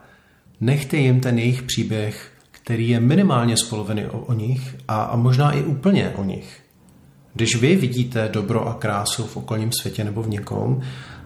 nechte 0.62 0.98
jim 0.98 1.19
ten 1.19 1.39
jejich 1.39 1.63
příběh 1.63 2.32
který 2.65 2.89
je 2.89 2.99
minimálně 2.99 3.58
z 3.58 3.63
poloviny 3.63 4.08
o, 4.08 4.19
o 4.19 4.34
nich 4.34 4.75
a, 4.88 5.04
a 5.04 5.15
možná 5.15 5.51
i 5.51 5.63
úplně 5.63 6.10
o 6.15 6.23
nich. 6.23 6.62
Když 7.34 7.56
vy 7.56 7.75
vidíte 7.75 8.30
dobro 8.34 8.67
a 8.67 8.73
krásu 8.73 9.23
v 9.23 9.38
okolním 9.38 9.71
světě 9.71 10.04
nebo 10.04 10.23
v 10.23 10.30
někom, 10.30 10.82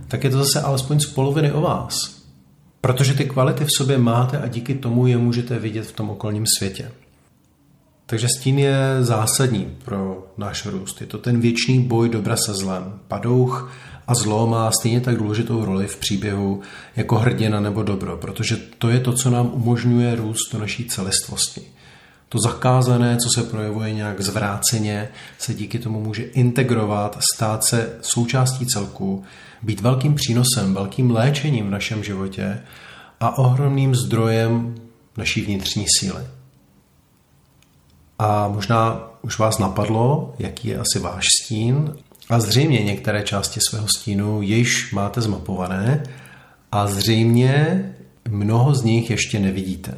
tak 0.07 0.23
je 0.23 0.29
to 0.29 0.37
zase 0.37 0.61
alespoň 0.61 0.99
z 0.99 1.05
poloviny 1.05 1.51
o 1.51 1.61
vás. 1.61 2.23
Protože 2.81 3.13
ty 3.13 3.25
kvality 3.25 3.65
v 3.65 3.77
sobě 3.77 3.97
máte 3.97 4.37
a 4.37 4.47
díky 4.47 4.75
tomu 4.75 5.07
je 5.07 5.17
můžete 5.17 5.59
vidět 5.59 5.83
v 5.83 5.91
tom 5.91 6.09
okolním 6.09 6.45
světě. 6.57 6.91
Takže 8.05 8.27
stín 8.37 8.59
je 8.59 8.77
zásadní 8.99 9.77
pro 9.85 10.27
náš 10.37 10.65
růst. 10.65 11.01
Je 11.01 11.07
to 11.07 11.17
ten 11.17 11.39
věčný 11.39 11.79
boj 11.79 12.09
dobra 12.09 12.35
se 12.37 12.53
zlem. 12.53 12.99
Padouch 13.07 13.71
a 14.09 14.15
zlo 14.15 14.47
má 14.47 14.71
stejně 14.71 15.01
tak 15.01 15.17
důležitou 15.17 15.65
roli 15.65 15.87
v 15.87 15.97
příběhu 15.97 16.61
jako 16.95 17.15
hrdina 17.15 17.59
nebo 17.59 17.83
dobro, 17.83 18.17
protože 18.17 18.57
to 18.77 18.89
je 18.89 18.99
to, 18.99 19.13
co 19.13 19.29
nám 19.29 19.49
umožňuje 19.53 20.15
růst 20.15 20.53
do 20.53 20.59
naší 20.59 20.85
celistvosti. 20.85 21.61
To 22.29 22.37
zakázané, 22.43 23.17
co 23.17 23.29
se 23.35 23.47
projevuje 23.47 23.93
nějak 23.93 24.21
zvráceně, 24.21 25.09
se 25.37 25.53
díky 25.53 25.79
tomu 25.79 26.01
může 26.01 26.23
integrovat, 26.23 27.19
stát 27.35 27.63
se 27.63 27.97
součástí 28.01 28.65
celku, 28.65 29.23
být 29.61 29.81
velkým 29.81 30.15
přínosem, 30.15 30.73
velkým 30.73 31.11
léčením 31.11 31.67
v 31.67 31.71
našem 31.71 32.03
životě 32.03 32.59
a 33.19 33.37
ohromným 33.37 33.95
zdrojem 33.95 34.75
naší 35.17 35.41
vnitřní 35.41 35.85
síly. 35.99 36.23
A 38.19 38.47
možná 38.47 39.01
už 39.21 39.39
vás 39.39 39.57
napadlo, 39.57 40.33
jaký 40.39 40.67
je 40.67 40.77
asi 40.77 40.99
váš 40.99 41.25
stín 41.41 41.95
a 42.29 42.39
zřejmě 42.39 42.83
některé 42.83 43.23
části 43.23 43.59
svého 43.69 43.87
stínu 43.97 44.41
již 44.41 44.91
máte 44.91 45.21
zmapované 45.21 46.03
a 46.71 46.87
zřejmě 46.87 47.85
mnoho 48.29 48.75
z 48.75 48.83
nich 48.83 49.09
ještě 49.09 49.39
nevidíte. 49.39 49.97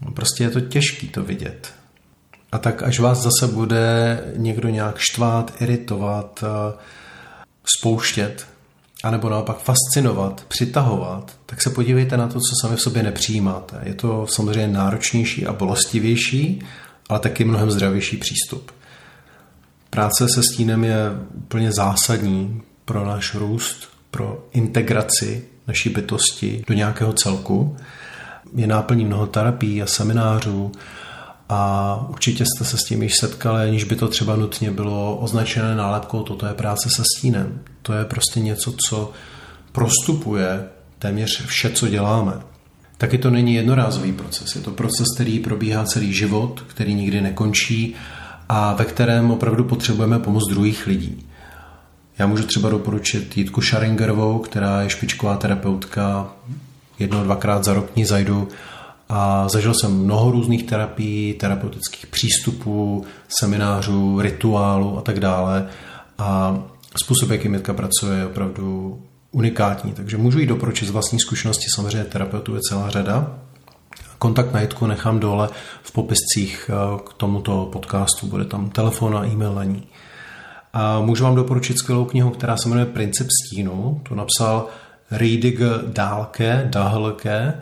No, 0.00 0.12
prostě 0.12 0.44
je 0.44 0.50
to 0.50 0.60
těžké 0.60 1.06
to 1.06 1.22
vidět. 1.22 1.72
A 2.52 2.58
tak 2.58 2.82
až 2.82 3.00
vás 3.00 3.18
zase 3.18 3.52
bude 3.52 4.20
někdo 4.36 4.68
nějak 4.68 4.98
štvát, 4.98 5.52
iritovat, 5.60 6.44
eh, 6.46 6.78
spouštět, 7.78 8.46
anebo 9.02 9.28
naopak 9.28 9.58
fascinovat, 9.58 10.44
přitahovat, 10.48 11.36
tak 11.46 11.62
se 11.62 11.70
podívejte 11.70 12.16
na 12.16 12.28
to, 12.28 12.34
co 12.40 12.54
sami 12.60 12.76
v 12.76 12.82
sobě 12.82 13.02
nepřijímáte. 13.02 13.80
Je 13.82 13.94
to 13.94 14.26
samozřejmě 14.26 14.68
náročnější 14.68 15.46
a 15.46 15.52
bolestivější, 15.52 16.62
ale 17.08 17.18
taky 17.20 17.44
mnohem 17.44 17.70
zdravější 17.70 18.16
přístup. 18.16 18.72
Práce 19.94 20.26
se 20.34 20.42
stínem 20.42 20.84
je 20.84 20.96
úplně 21.34 21.72
zásadní 21.72 22.62
pro 22.84 23.06
náš 23.06 23.34
růst, 23.34 23.88
pro 24.10 24.48
integraci 24.52 25.44
naší 25.68 25.88
bytosti 25.88 26.64
do 26.68 26.74
nějakého 26.74 27.12
celku. 27.12 27.76
Je 28.54 28.66
náplní 28.66 29.04
mnoho 29.04 29.26
terapií 29.26 29.82
a 29.82 29.86
seminářů 29.86 30.72
a 31.48 31.96
určitě 32.08 32.44
jste 32.44 32.64
se 32.64 32.78
s 32.78 32.84
tím 32.84 33.02
již 33.02 33.12
setkali, 33.20 33.62
aniž 33.62 33.84
by 33.84 33.96
to 33.96 34.08
třeba 34.08 34.36
nutně 34.36 34.70
bylo 34.70 35.16
označené 35.16 35.76
nálepkou, 35.76 36.22
toto 36.22 36.46
je 36.46 36.54
práce 36.54 36.90
se 36.90 37.02
stínem. 37.16 37.60
To 37.82 37.92
je 37.92 38.04
prostě 38.04 38.40
něco, 38.40 38.74
co 38.88 39.12
prostupuje 39.72 40.64
téměř 40.98 41.46
vše, 41.46 41.70
co 41.70 41.88
děláme. 41.88 42.32
Taky 42.98 43.18
to 43.18 43.30
není 43.30 43.54
jednorázový 43.54 44.12
proces. 44.12 44.54
Je 44.54 44.60
to 44.60 44.70
proces, 44.70 45.06
který 45.14 45.38
probíhá 45.38 45.84
celý 45.84 46.12
život, 46.12 46.64
který 46.68 46.94
nikdy 46.94 47.20
nekončí 47.20 47.94
a 48.54 48.74
ve 48.74 48.84
kterém 48.84 49.30
opravdu 49.30 49.64
potřebujeme 49.64 50.18
pomoc 50.18 50.48
druhých 50.48 50.86
lidí. 50.86 51.26
Já 52.18 52.26
můžu 52.26 52.46
třeba 52.46 52.70
doporučit 52.70 53.36
Jitku 53.36 53.60
Šaringerovou, 53.60 54.38
která 54.38 54.82
je 54.82 54.90
špičková 54.90 55.36
terapeutka, 55.36 56.32
jedno, 56.98 57.24
dvakrát 57.24 57.64
za 57.64 57.72
rok 57.74 57.96
ní 57.96 58.04
zajdu 58.04 58.48
a 59.08 59.48
zažil 59.48 59.74
jsem 59.74 60.04
mnoho 60.04 60.30
různých 60.30 60.62
terapií, 60.62 61.34
terapeutických 61.34 62.06
přístupů, 62.06 63.04
seminářů, 63.40 64.20
rituálů 64.20 64.98
a 64.98 65.00
tak 65.00 65.20
dále. 65.20 65.68
A 66.18 66.58
způsob, 67.02 67.30
jakým 67.30 67.54
Jitka 67.54 67.74
pracuje, 67.74 68.18
je 68.18 68.26
opravdu 68.26 68.98
unikátní. 69.30 69.92
Takže 69.92 70.16
můžu 70.16 70.38
jí 70.38 70.46
doporučit 70.46 70.86
z 70.86 70.90
vlastní 70.90 71.20
zkušenosti, 71.20 71.66
samozřejmě 71.74 72.04
terapeutů 72.04 72.54
je 72.54 72.60
celá 72.68 72.90
řada. 72.90 73.38
Kontakt 74.22 74.52
na 74.52 74.60
Jitku 74.60 74.86
nechám 74.86 75.20
dole 75.20 75.48
v 75.82 75.92
popiscích 75.92 76.70
eh, 76.70 76.98
k 77.06 77.12
tomuto 77.12 77.68
podcastu, 77.72 78.26
bude 78.26 78.44
tam 78.44 78.70
telefon 78.70 79.16
a 79.16 79.26
e-mail 79.26 79.54
na 79.54 79.64
ní. 79.64 79.82
A 80.72 81.00
můžu 81.00 81.24
vám 81.24 81.34
doporučit 81.34 81.78
skvělou 81.78 82.04
knihu, 82.04 82.30
která 82.30 82.56
se 82.56 82.68
jmenuje 82.68 82.86
Princip 82.86 83.28
stínu. 83.30 84.00
To 84.08 84.14
napsal 84.14 84.66
Riedig 85.10 85.60
Dálke, 85.86 86.68
Dahlke 86.70 87.54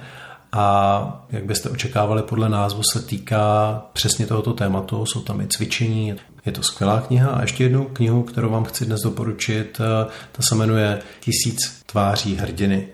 a 0.53 1.27
jak 1.31 1.45
byste 1.45 1.71
očekávali 1.71 2.23
podle 2.23 2.49
názvu 2.49 2.83
se 2.93 3.03
týká 3.03 3.83
přesně 3.93 4.27
tohoto 4.27 4.53
tématu. 4.53 5.07
Jsou 5.07 5.21
tam 5.21 5.41
i 5.41 5.47
cvičení, 5.47 6.15
je 6.47 6.53
to 6.53 6.63
skvělá 6.63 7.01
kniha. 7.01 7.31
A 7.31 7.43
ještě 7.43 7.65
jednu 7.65 7.85
knihu, 7.85 8.23
kterou 8.23 8.51
vám 8.51 8.65
chci 8.65 8.87
dnes 8.87 9.01
doporučit, 9.01 9.81
eh, 9.81 10.11
ta 10.33 10.43
se 10.49 10.55
jmenuje 10.55 10.99
Tisíc 11.21 11.83
tváří 11.87 12.37
hrdiny. 12.37 12.89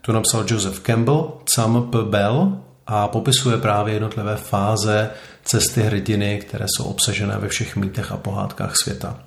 Tu 0.00 0.12
napsal 0.12 0.44
Joseph 0.48 0.80
Campbell, 0.80 1.32
Sam 1.46 1.90
P. 1.90 1.98
Bell 2.02 2.62
a 2.86 3.08
popisuje 3.08 3.56
právě 3.56 3.94
jednotlivé 3.94 4.36
fáze 4.36 5.10
cesty 5.44 5.82
hrdiny, 5.82 6.38
které 6.38 6.66
jsou 6.68 6.84
obsažené 6.84 7.36
ve 7.38 7.48
všech 7.48 7.76
mýtech 7.76 8.12
a 8.12 8.16
pohádkách 8.16 8.76
světa. 8.76 9.18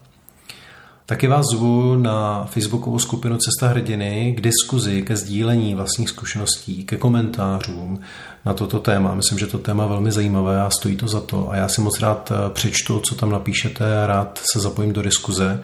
Taky 1.07 1.27
vás 1.27 1.45
zvu 1.51 1.95
na 1.95 2.45
facebookovou 2.45 2.99
skupinu 2.99 3.37
Cesta 3.37 3.67
hrdiny 3.67 4.35
k 4.37 4.41
diskuzi, 4.41 5.01
ke 5.01 5.15
sdílení 5.15 5.75
vlastních 5.75 6.09
zkušeností, 6.09 6.83
ke 6.83 6.97
komentářům 6.97 7.99
na 8.45 8.53
toto 8.53 8.79
téma. 8.79 9.15
Myslím, 9.15 9.39
že 9.39 9.47
to 9.47 9.57
téma 9.57 9.83
je 9.83 9.89
velmi 9.89 10.11
zajímavé 10.11 10.61
a 10.61 10.69
stojí 10.69 10.95
to 10.95 11.07
za 11.07 11.21
to. 11.21 11.51
A 11.51 11.55
já 11.55 11.67
si 11.67 11.81
moc 11.81 11.99
rád 11.99 12.31
eh, 12.31 12.49
přečtu, 12.49 12.99
co 12.99 13.15
tam 13.15 13.29
napíšete 13.29 14.07
rád 14.07 14.41
se 14.53 14.59
zapojím 14.59 14.93
do 14.93 15.01
diskuze. 15.01 15.63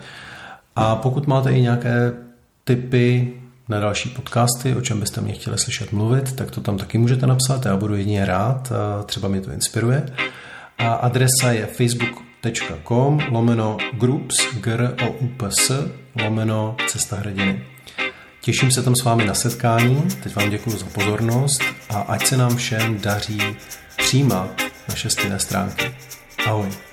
A 0.76 0.96
pokud 0.96 1.26
máte 1.26 1.52
i 1.52 1.62
nějaké 1.62 2.12
typy 2.64 3.32
na 3.68 3.80
další 3.80 4.08
podcasty, 4.08 4.74
o 4.74 4.80
čem 4.80 5.00
byste 5.00 5.20
mě 5.20 5.32
chtěli 5.32 5.58
slyšet 5.58 5.92
mluvit, 5.92 6.36
tak 6.36 6.50
to 6.50 6.60
tam 6.60 6.78
taky 6.78 6.98
můžete 6.98 7.26
napsat, 7.26 7.66
já 7.66 7.76
budu 7.76 7.94
jedině 7.94 8.24
rád, 8.24 8.72
třeba 9.06 9.28
mě 9.28 9.40
to 9.40 9.50
inspiruje. 9.50 10.06
A 10.78 10.92
adresa 10.92 11.52
je 11.52 11.66
facebook.com 11.66 13.20
lomeno 13.30 13.76
groups 13.92 14.54
g 14.60 14.94
o 15.06 15.10
u 15.10 15.28
p 15.28 15.50
s 15.50 15.90
lomeno 16.22 16.76
cesta 16.86 17.16
hrdiny. 17.16 17.64
Těším 18.40 18.70
se 18.70 18.82
tam 18.82 18.96
s 18.96 19.04
vámi 19.04 19.24
na 19.24 19.34
setkání, 19.34 20.02
teď 20.22 20.36
vám 20.36 20.50
děkuji 20.50 20.70
za 20.70 20.86
pozornost 20.86 21.62
a 21.90 22.00
ať 22.00 22.26
se 22.26 22.36
nám 22.36 22.56
všem 22.56 23.00
daří 23.00 23.42
přijímat 23.98 24.62
naše 24.88 25.10
stejné 25.10 25.38
stránky. 25.38 25.94
Ahoj. 26.46 26.91